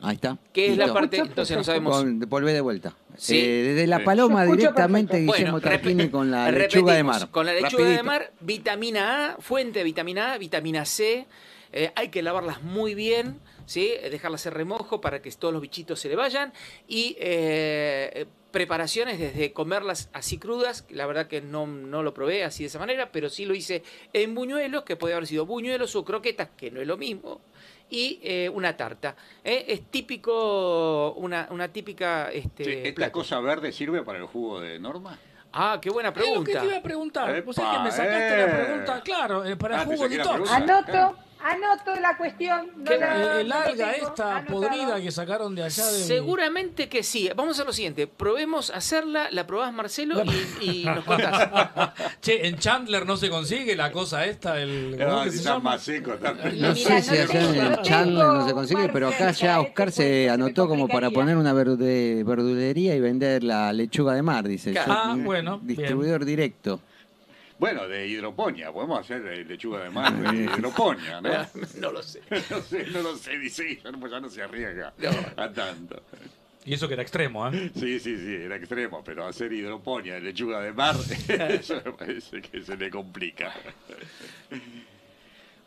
[0.00, 0.36] Ahí está.
[0.52, 1.18] ¿Qué es la parte?
[1.18, 1.96] Entonces no sabemos.
[1.96, 2.96] Con- volvé de vuelta.
[3.16, 3.38] Sí.
[3.38, 4.02] Eh, desde La.
[4.02, 5.32] Paloma directamente perfecto.
[5.32, 7.28] Guillermo Bueno, Tarquini rep- con la lechuga de mar.
[7.30, 11.24] Con la lechuga de mar, vitamina A, fuente de vitamina A, vitamina C.
[11.72, 13.90] eh, hay que lavarlas muy bien, ¿sí?
[14.02, 16.52] Eh, dejarlas en remojo para que todos los bichitos se le vayan.
[16.88, 22.64] Y eh, preparaciones desde comerlas así crudas, la verdad que no, no lo probé así
[22.64, 26.04] de esa manera, pero sí lo hice en buñuelos, que puede haber sido buñuelos o
[26.04, 27.40] croquetas, que no es lo mismo.
[27.94, 29.14] Y eh, una tarta.
[29.44, 29.66] ¿eh?
[29.68, 33.12] Es típico, una, una típica este, Sí, ¿Esta plato.
[33.12, 35.18] cosa verde sirve para el jugo de Norma?
[35.52, 36.60] Ah, qué buena Es lo que pregunta.
[36.60, 37.42] te iba a preguntar.
[37.42, 38.46] Vos sabés que Epa, me sacaste eh.
[38.46, 40.56] la pregunta, claro, eh, para Ah, el jugo de pregunta.
[40.56, 42.68] Anoto, anoto la cuestión.
[42.76, 42.98] No ¿Qué?
[42.98, 46.02] la- el alga esta podrida que sacaron de allá del...
[46.02, 47.28] Seguramente que sí.
[47.34, 48.06] Vamos a hacer lo siguiente.
[48.06, 51.50] Probemos hacerla, la probás Marcelo La- y, y nos contás.
[52.20, 54.96] che, en Chandler no se consigue la cosa esta, el...
[54.98, 55.70] ¿cómo No, que si se está llama?
[55.70, 56.14] más seco.
[56.14, 60.02] está- No sé si allá en Chandler no se consigue, pero acá ya Oscar este
[60.02, 64.74] puente se anotó como para poner una verdulería y vender la lechuga de mar, dice.
[64.86, 65.78] Ah, bueno, bien.
[65.78, 66.80] Distribuidor directo.
[67.58, 68.72] Bueno, de hidroponía.
[68.72, 71.30] Podemos hacer eh, lechuga de mar de hidroponía, ¿no?
[71.80, 72.20] no lo sé.
[72.50, 74.92] no sé, no lo sé, dice Guillermo, pues ya no se arriesga
[75.36, 76.02] a tanto.
[76.64, 77.72] Y eso que era extremo, ¿eh?
[77.74, 80.94] Sí, sí, sí, era extremo, pero hacer hidroponía de lechuga de mar,
[81.28, 83.52] eso me parece que se le complica.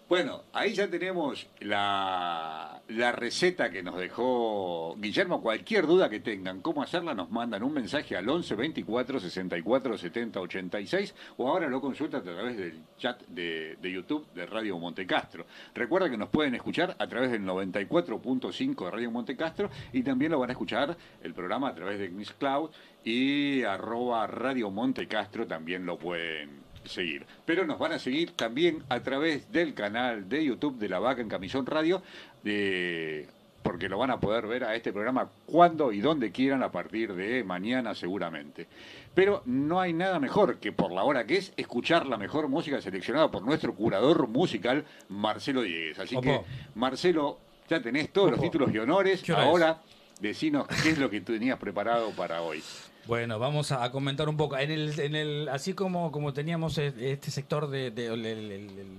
[0.07, 5.41] Bueno, ahí ya tenemos la, la receta que nos dejó Guillermo.
[5.41, 10.39] Cualquier duda que tengan, cómo hacerla, nos mandan un mensaje al 11 24 64 70
[10.41, 15.47] 86 o ahora lo consultan a través del chat de, de YouTube de Radio Montecastro.
[15.73, 20.37] Recuerda que nos pueden escuchar a través del 94.5 de Radio Montecastro y también lo
[20.37, 22.69] van a escuchar el programa a través de Mixcloud
[23.03, 27.25] y arroba Radio Montecastro también lo pueden seguir.
[27.45, 31.21] Pero nos van a seguir también a través del canal de YouTube de La Vaca
[31.21, 32.01] en Camisón Radio,
[32.43, 33.27] de-
[33.63, 37.13] porque lo van a poder ver a este programa cuando y donde quieran a partir
[37.15, 38.67] de mañana seguramente.
[39.15, 42.79] Pero no hay nada mejor que por la hora que es escuchar la mejor música
[42.79, 45.97] seleccionada por nuestro curador musical Marcelo Diegues.
[45.97, 46.41] Así que.
[46.75, 49.23] Marcelo, ya tenés todos los títulos y honores.
[49.41, 49.81] Ahora
[50.21, 52.61] decinos qué es lo que tú tenías preparado para hoy.
[53.07, 54.57] Bueno, vamos a, comentar un poco.
[54.57, 57.91] En el, en el, así como, como teníamos eh, este sector de,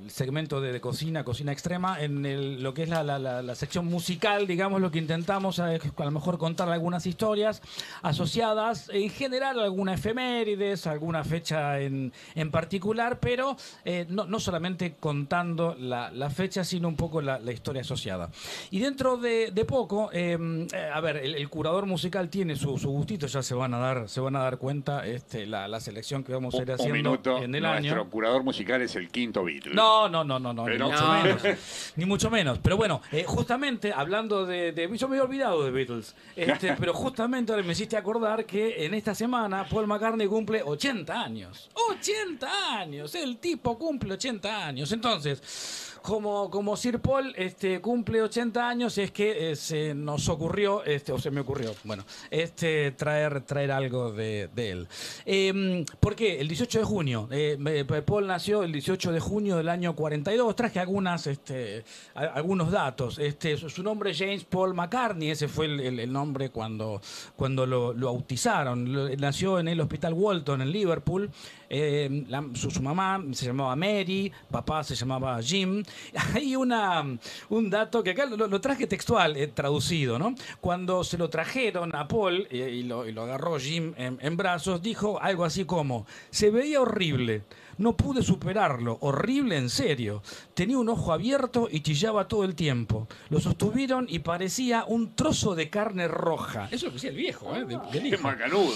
[0.07, 4.93] segmento de, cocina, cocina extrema, en el- lo que es la, sección musical, digamos, lo
[4.93, 7.63] que intentamos es a lo mejor contar algunas historias
[8.03, 14.95] asociadas, en general, alguna efemérides, alguna fecha en, en particular, pero eh, no, no solamente
[15.01, 18.31] contando la, fecha, sino un poco la, historia asociada.
[18.71, 20.39] Y dentro de, poco, eh,
[20.73, 24.21] eh, a ver, el, curador musical tiene su gustito, ya se van a dar, se
[24.21, 27.39] van a dar cuenta este, la, la selección que vamos a ir un haciendo minuto,
[27.43, 28.11] en el nuestro año.
[28.11, 29.75] curador musical es el quinto Beatle.
[29.75, 31.23] No, no, no, no, no, Pero- ni mucho No.
[31.23, 31.43] menos.
[31.97, 32.59] Ni mucho menos.
[32.59, 36.15] Pero bueno, eh, justamente hablando de, de- Yo me había olvidado de Beatles.
[36.37, 41.21] Este, pero justamente ahora me hiciste acordar que en esta semana Paul McCartney cumple 80
[41.23, 41.71] años.
[41.75, 43.15] ¡80 años!
[43.15, 44.93] El tipo cumple 80 años.
[44.93, 45.86] Entonces.
[46.03, 51.13] Como, como Sir Paul este, cumple 80 años, es que eh, se nos ocurrió, este,
[51.13, 54.89] o se me ocurrió, bueno, este, traer, traer algo de, de él.
[55.25, 56.41] Eh, ¿Por qué?
[56.41, 57.29] El 18 de junio.
[57.31, 60.55] eh, me- Paul nació el 18 de junio del año 42.
[60.55, 61.85] Traje algunas, este,
[62.15, 63.19] a- algunos datos.
[63.19, 65.31] Este, su, nombre es James Paul McCartney.
[65.31, 67.01] Ese fue el, el- el nombre cuando,
[67.37, 69.17] cuando lo, lo bautizaron.
[69.19, 71.31] Nació en el Hospital Walton, en Liverpool.
[71.69, 75.83] Eh, la- su, su mamá se llamaba Mary, papá se llamaba Jim.
[76.35, 77.05] Hay una,
[77.49, 80.35] un dato que acá lo, lo traje textual, eh, traducido, ¿no?
[80.61, 84.37] Cuando se lo trajeron a Paul eh, y, lo, y lo agarró Jim en, en
[84.37, 87.43] brazos, dijo algo así como, se veía horrible.
[87.79, 90.23] No pude superarlo, horrible en serio.
[90.55, 93.07] Tenía un ojo abierto y chillaba todo el tiempo.
[93.29, 96.69] Lo sostuvieron y parecía un trozo de carne roja.
[96.71, 97.67] Eso lo decía el viejo, ¿eh?
[97.93, 98.23] Qué hijo.
[98.23, 98.73] macanudo.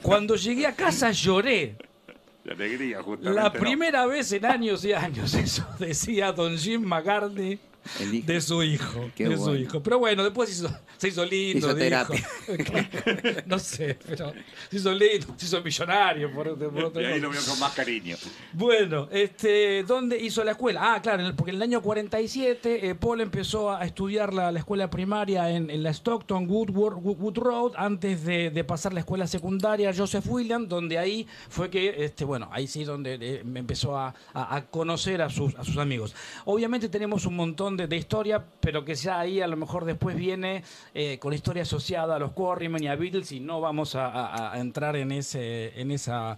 [0.00, 1.76] Cuando llegué a casa lloré.
[2.48, 3.38] De alegría, justamente.
[3.38, 3.52] La ¿no?
[3.52, 7.58] primera vez en años y años, eso decía Don Jim McCartney
[8.12, 8.26] hijo.
[8.26, 9.10] de su hijo.
[9.14, 9.82] Qué de su hijo.
[9.82, 11.58] Pero bueno, después hizo- se hizo lindo.
[11.58, 11.78] Hizo dijo.
[11.78, 12.28] terapia.
[12.64, 14.32] Claro, no sé, pero
[14.70, 16.32] se hizo lindo, se hizo millonario.
[16.32, 18.16] Por, por otro Y ahí lo veo con más cariño.
[18.52, 20.94] Bueno, este, ¿dónde hizo la escuela?
[20.94, 24.90] Ah, claro, porque en el año 47 eh, Paul empezó a estudiar la, la escuela
[24.90, 29.92] primaria en, en la Stockton Woodward, Wood, Road antes de, de pasar la escuela secundaria
[29.96, 34.14] Joseph William, donde ahí fue que, este, bueno, ahí sí donde eh, me empezó a,
[34.34, 36.14] a- a conocer a sus, a sus amigos.
[36.44, 40.62] Obviamente tenemos un montón de, historia, pero que ya ahí a lo mejor después viene
[40.94, 44.06] eh, con la historia asociada a los Quarrymen y a Beatles y no vamos a,
[44.08, 46.36] a- a entrar en ese en esa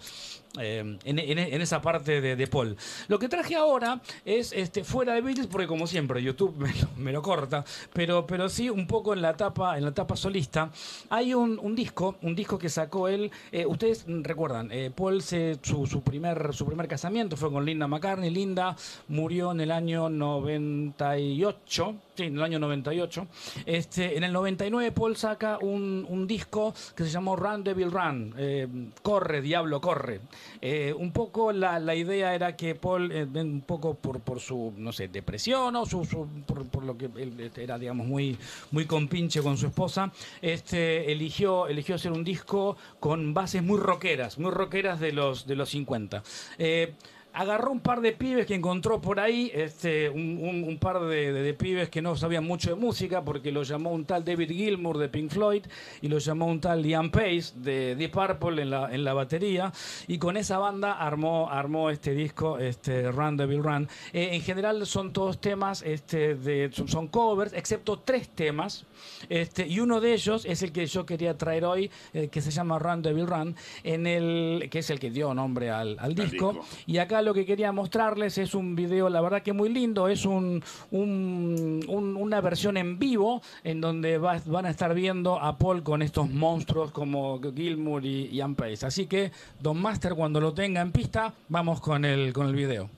[0.59, 2.77] eh, en, esa parte de, Paul.
[3.07, 6.89] Lo que traje ahora es este, fuera de Beatles, porque como siempre, YouTube me lo,
[6.97, 10.71] me lo corta, pero, pero sí un poco en la etapa, en la etapa solista.
[11.09, 13.31] Hay un, disco, un disco que sacó él.
[13.53, 17.87] eh, ustedes recuerdan, eh, Paul se, su, su primer, su primer casamiento fue con Linda
[17.87, 18.31] McCartney.
[18.31, 18.75] Linda
[19.07, 21.95] murió en el año 98.
[22.17, 23.27] Sí, en el año 98.
[23.67, 28.93] Este, en el 99 Paul saca un, un disco que se llamó Run Devil Run,
[29.03, 30.21] Corre, Diablo, Corre.
[30.63, 34.73] Eh, un poco la, la idea era que Paul, eh, un poco por, por su,
[34.77, 38.37] no sé, depresión o su, su- por, por lo que él era, digamos, muy,
[38.71, 40.13] muy compinche con su esposa,
[40.43, 45.57] este, eligió, eligió hacer un disco con bases muy rockeras, muy rockeras de los, de
[45.57, 46.23] los 50.
[46.59, 46.95] Eh,
[47.33, 52.03] agarró un par de pibes que encontró por ahí, este, un, par de, pibes que
[52.03, 55.65] no sabían mucho de música, porque lo llamó un tal David Gilmour de Pink Floyd
[56.01, 59.73] y lo llamó un tal Ian Pace de Deep Purple en la, en la batería,
[60.07, 63.89] y con esa banda armó, armó este disco, este, Run Devil Run.
[64.13, 68.87] Eh, en general son todos temas, este, de, son covers, excepto tres temas,
[69.29, 72.51] este, y uno de ellos es el que yo quería traer hoy, eh, que se
[72.51, 76.53] llama Run Devil Run, en el, que es el que dio nombre al, al disco.
[76.53, 76.67] disco.
[76.87, 80.25] Y acá lo que quería mostrarles es un video, la verdad que muy lindo, es
[80.25, 85.57] un, un- un- una versión en vivo en donde va- van a estar viendo a
[85.59, 88.87] Paul con estos monstruos como Gilmour y, y Ian Pace.
[88.87, 89.31] Así que,
[89.61, 92.89] Don Master, cuando lo tenga en pista, vamos con el, con el video.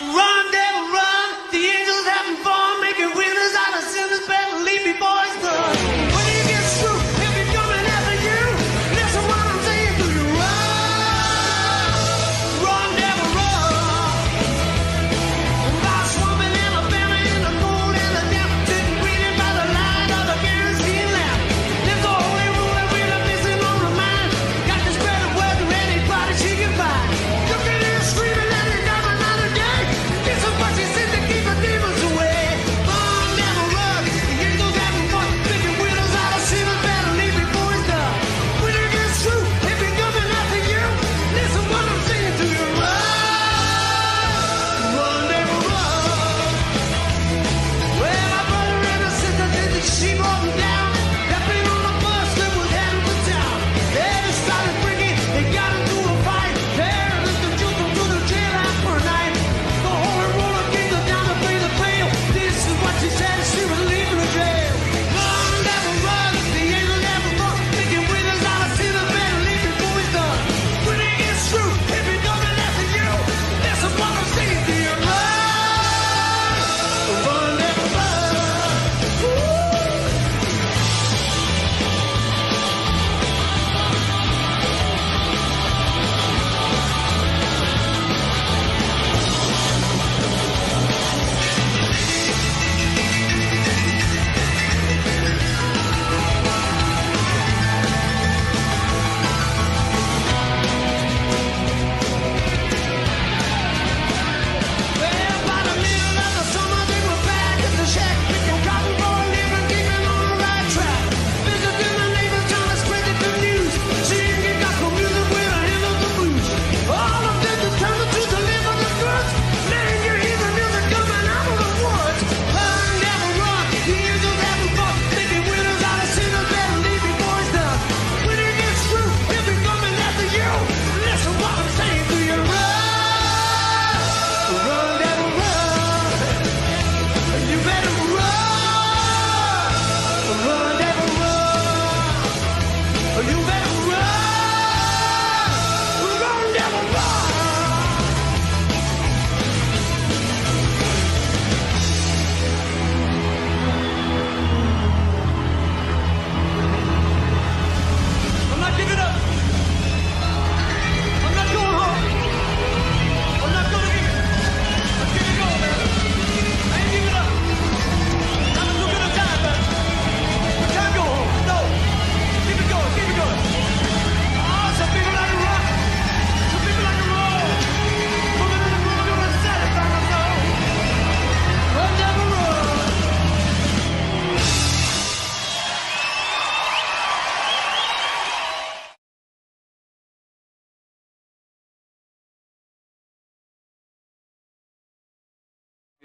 [0.00, 0.35] Run,
[4.98, 5.42] boys.
[5.42, 6.05] Done.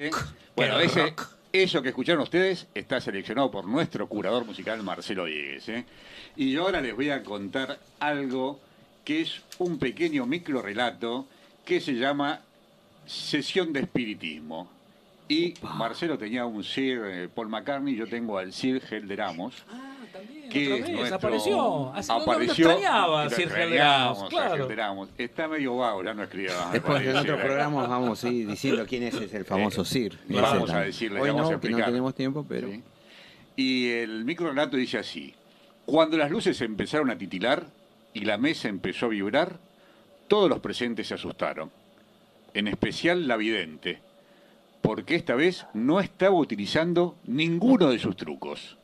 [0.02, 0.10] ¿Eh?
[0.56, 1.14] Bueno, ese,
[1.54, 5.70] eso que escucharon ustedes está seleccionado por nuestro curador musical Marcelo Diegues.
[5.70, 5.86] ¿eh?
[6.36, 8.60] Y ahora les voy a contar algo
[9.06, 11.28] que es un pequeño micro relato
[11.64, 12.42] que se llama
[13.06, 14.72] Sesión de Espiritismo.
[15.30, 19.54] Y Marcelo tenía un Sir eh, Paul McCartney, yo tengo al Sir Gelderamos.
[19.72, 20.50] Ah, también.
[20.50, 21.94] que otra es vez, nuestro- apareció.
[21.94, 25.08] Así no- no lo apareció, extrañaba, Gelderamos, a claro.
[25.18, 26.66] Está medio vago, ya no escribía.
[26.68, 30.18] me Después en otro programa vamos a ir diciendo quién es ese, el famoso Sir.
[30.28, 32.68] Vamos a decirle, Hoy vamos no, a que no tenemos tiempo, pero...
[32.70, 32.84] Sí.
[33.56, 35.34] Y el microrelato dice así:
[35.86, 37.66] Cuando las luces empezaron a titilar
[38.14, 39.60] y la mesa empezó a vibrar,
[40.28, 41.70] todos los presentes se asustaron,
[42.54, 44.00] en especial la vidente,
[44.82, 48.78] porque esta vez no estaba utilizando ninguno de sus trucos.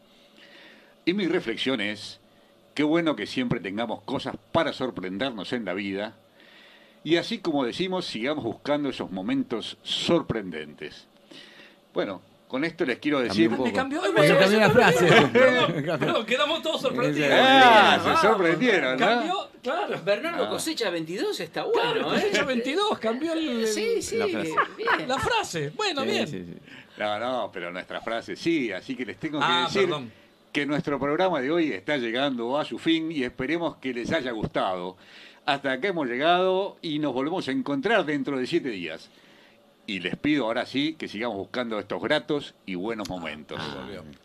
[1.07, 2.19] Y mi reflexión es:
[2.75, 6.17] qué bueno que siempre tengamos cosas para sorprendernos en la vida.
[7.03, 11.07] Y así como decimos, sigamos buscando esos momentos sorprendentes.
[11.93, 13.49] Bueno, con esto les quiero decir...
[13.49, 15.07] Cambió un Me cambió, Me cambió la frase.
[15.31, 17.29] Perdón, perdón, quedamos todos sorprendidos.
[17.33, 19.05] Ah, se sorprendieron, ¿no?
[19.05, 20.01] Cambió, claro.
[20.03, 20.49] Bernardo Ah.
[20.49, 22.21] Cosecha 22 está Claro, bueno, ¿eh?
[22.21, 24.55] cosecha 22, cambió el- Sí, sí, La frase.
[24.77, 25.07] bien.
[25.07, 25.69] la frase.
[25.75, 26.27] Bueno, Sí, bien.
[26.27, 26.55] sí, sí.
[26.97, 30.11] No, no, pero nuestra frase sí, así que les tengo que Ah, decir perdón.
[30.57, 34.31] Que nuestro programa de hoy está llegando a su fin y esperemos que les haya
[34.31, 34.97] gustado.
[35.45, 39.11] Hasta acá hemos llegado y nos volvemos a encontrar dentro de siete días.
[39.85, 43.61] Y les pido ahora sí que sigamos buscando estos gratos y buenos momentos.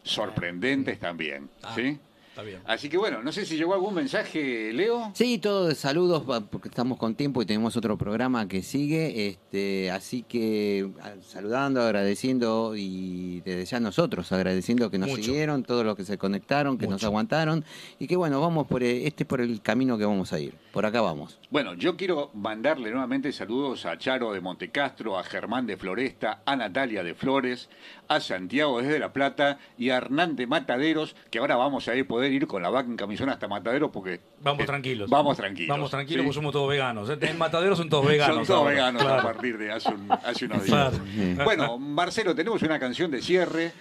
[0.04, 1.50] Sorprendentes también.
[1.62, 1.74] Ah.
[1.74, 1.98] ¿sí?
[2.32, 2.60] Está bien.
[2.64, 5.10] Así que bueno, no sé si llegó algún mensaje, Leo.
[5.14, 9.90] Sí, todo de saludos porque estamos con tiempo y tenemos otro programa que sigue, este,
[9.90, 10.88] así que
[11.20, 15.22] saludando, agradeciendo y desde ya nosotros agradeciendo que nos Mucho.
[15.24, 17.66] siguieron, todos los que se conectaron, que nos aguantaron
[17.98, 20.54] y que bueno, vamos por e- este por el camino que vamos a ir.
[20.72, 21.38] Por acá vamos.
[21.50, 26.56] Bueno, yo quiero mandarle nuevamente saludos a Charo de Montecastro, a Germán de Floresta, a
[26.56, 27.68] Natalia de Flores,
[28.14, 32.32] a Santiago desde La Plata y a Hernán de Mataderos, que ahora vamos a poder
[32.32, 34.20] ir con la vaca en camisón hasta Mataderos porque...
[34.40, 35.08] Vamos eh, tranquilos.
[35.10, 35.68] Vamos tranquilos.
[35.68, 36.26] Vamos tranquilos ¿sí?
[36.26, 37.08] porque somos todos veganos.
[37.10, 37.18] ¿eh?
[37.20, 38.36] En Mataderos son todos veganos.
[38.36, 38.70] Son todos ahora.
[38.70, 40.92] veganos a partir de hace, un- hace unos días.
[40.94, 41.44] Claro.
[41.44, 43.72] Bueno, Marcelo, tenemos una canción de cierre.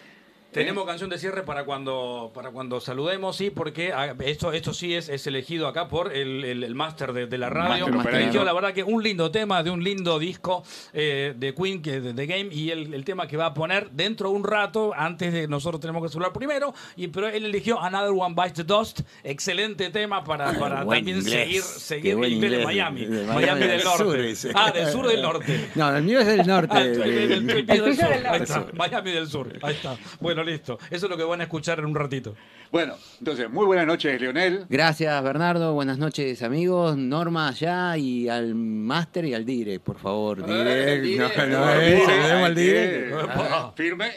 [0.52, 4.94] Tenemos canción de cierre para cuando para cuando saludemos, sí, porque ah, esto esto sí
[4.94, 7.88] es, es elegido acá por el, el, el máster de, de la radio.
[7.88, 12.02] Eligió, la verdad que un lindo tema de un lindo disco eh, de Queen, que
[12.02, 14.92] de, The Game, y el, el tema que va a poner dentro de un rato,
[14.96, 18.64] antes de nosotros tenemos que saludar primero, y pero él eligió Another One Bites the
[18.64, 21.34] Dust, excelente tema para, para Buen también inglés.
[21.34, 22.66] seguir, seguir el inglés de.
[22.66, 23.06] Miami.
[23.06, 24.04] De Miami, Miami del del norte.
[24.04, 24.52] sur, dice.
[24.54, 25.70] ah, del sur del norte.
[25.76, 26.74] No, el mío es del norte.
[26.76, 28.06] Ah, el, del sur.
[28.28, 29.60] Ahí está, Miami del sur.
[29.62, 29.98] Ahí está.
[30.20, 30.78] Bueno, listo.
[30.90, 32.36] Eso es lo que van a escuchar en un ratito.
[32.72, 34.66] Bueno, entonces, muy buenas noches, Leonel.
[34.70, 40.46] Gracias Bernardo, buenas noches amigos, Norma allá y al máster y al dire, por favor.
[40.46, 41.18] Dire, el dire.
[41.20, 43.12] no, no, Bien, eh, saludemos al dire.
[43.28, 43.74] Ah.
[43.76, 44.12] Firme.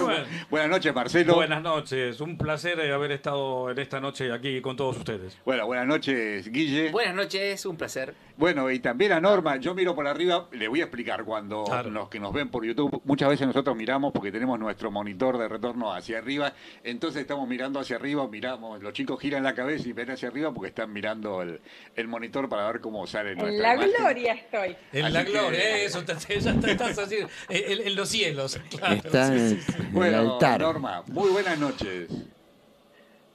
[0.00, 0.24] bueno.
[0.50, 1.34] Buenas noches, Marcelo.
[1.34, 2.20] Buenas noches.
[2.22, 5.36] Un placer eh, haber estado en esta noche aquí con todos ustedes.
[5.44, 6.90] Bueno, buenas noches, Guille.
[6.90, 8.14] Buenas noches, un placer.
[8.36, 11.90] Bueno, y también a Norma, yo miro por arriba, le voy a explicar cuando Claro.
[11.90, 15.48] los que nos ven por YouTube, muchas veces nosotros miramos porque tenemos nuestro monitor de
[15.48, 19.92] retorno hacia arriba, entonces estamos mirando hacia arriba, miramos, los chicos giran la cabeza y
[19.92, 21.60] ven hacia arriba porque están mirando el,
[21.96, 23.92] el monitor para ver cómo sale En nuestra la imagen.
[23.98, 24.76] gloria estoy.
[24.92, 27.96] En Así la que- gloria, eso, te- te- ya te- estás así, en, en- en
[27.96, 28.58] los cielos.
[28.70, 29.72] Claro, Está sí, en sí, el, sí.
[29.78, 30.60] en el Bueno, altar.
[30.60, 32.08] Norma, muy buenas noches.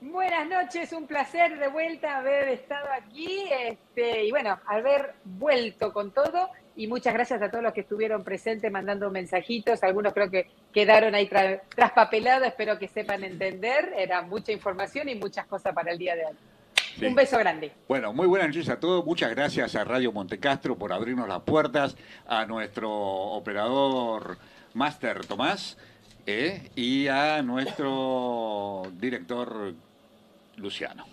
[0.02, 6.12] Buenas noches, un placer de vuelta haber estado aquí este, y bueno, haber vuelto con
[6.12, 6.50] todo.
[6.80, 9.84] Y muchas gracias a todos los que estuvieron presentes mandando mensajitos.
[9.84, 13.94] Algunos creo que quedaron ahí tra- traspapelados, espero que sepan entender.
[13.98, 16.34] Era mucha información y muchas cosas para el día de hoy.
[16.98, 17.06] Sí.
[17.06, 17.74] Un beso grande.
[17.86, 19.06] Bueno, muy buenas noches a todos.
[19.06, 24.38] Muchas gracias a Radio Montecastro por abrirnos las puertas, a nuestro operador
[24.74, 25.78] Master Tomás
[26.26, 29.74] eh, y a nuestro director
[30.56, 31.06] Luciano.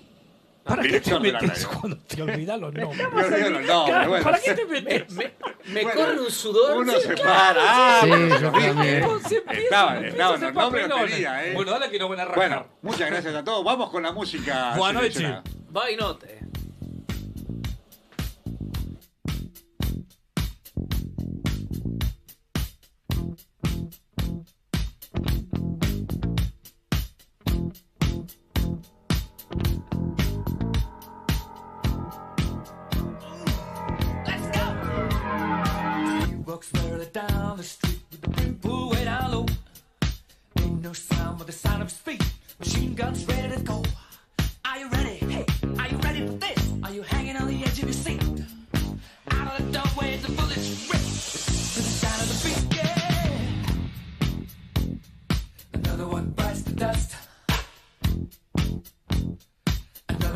[0.67, 3.09] ¿Para qué te metes cuando te olvidas los nombres?
[3.13, 4.25] No olvido los nombres, bueno.
[4.25, 5.13] ¿Para qué te metes?
[5.13, 6.77] Me Bueno, corre un sudor.
[6.79, 7.55] Uno Sí, se para.
[7.59, 8.69] Ah, Sí, bueno, yo lo dije.
[8.73, 9.01] también.
[9.01, 11.55] No, se empieza, Estaban, estaban, los nombres tenía, ¿eh?
[11.55, 12.49] Bueno, dale que no van a arrancar.
[12.49, 13.65] Bueno, muchas gracias a todos.
[13.65, 14.75] Vamos con la música.
[14.77, 15.15] Buenas noches.
[15.15, 15.43] seleccionada.
[15.71, 16.39] Bye, note.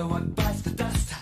[0.01, 1.13] Another one bites the dust.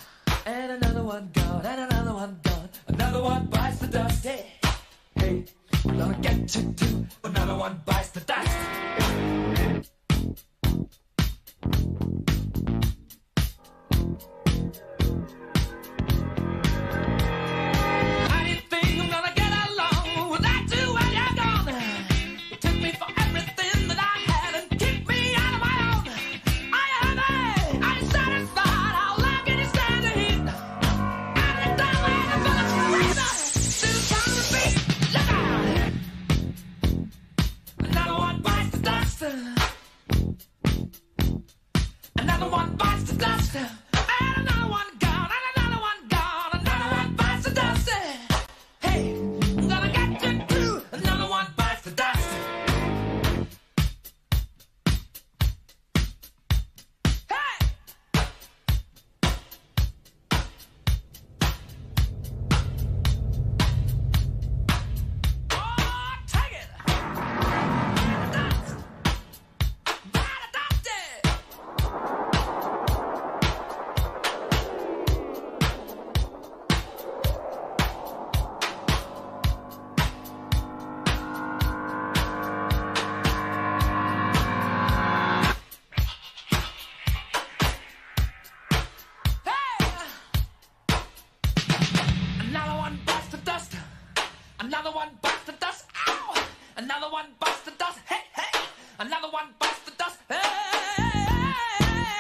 [0.47, 1.67] And another one gone.
[1.67, 2.69] And another one gone.
[2.87, 4.25] Another one bites the dust.
[4.25, 4.53] Hey,
[5.17, 5.45] hey,
[5.85, 7.07] I'm gonna get you too.
[7.25, 9.58] Another one bites the dust.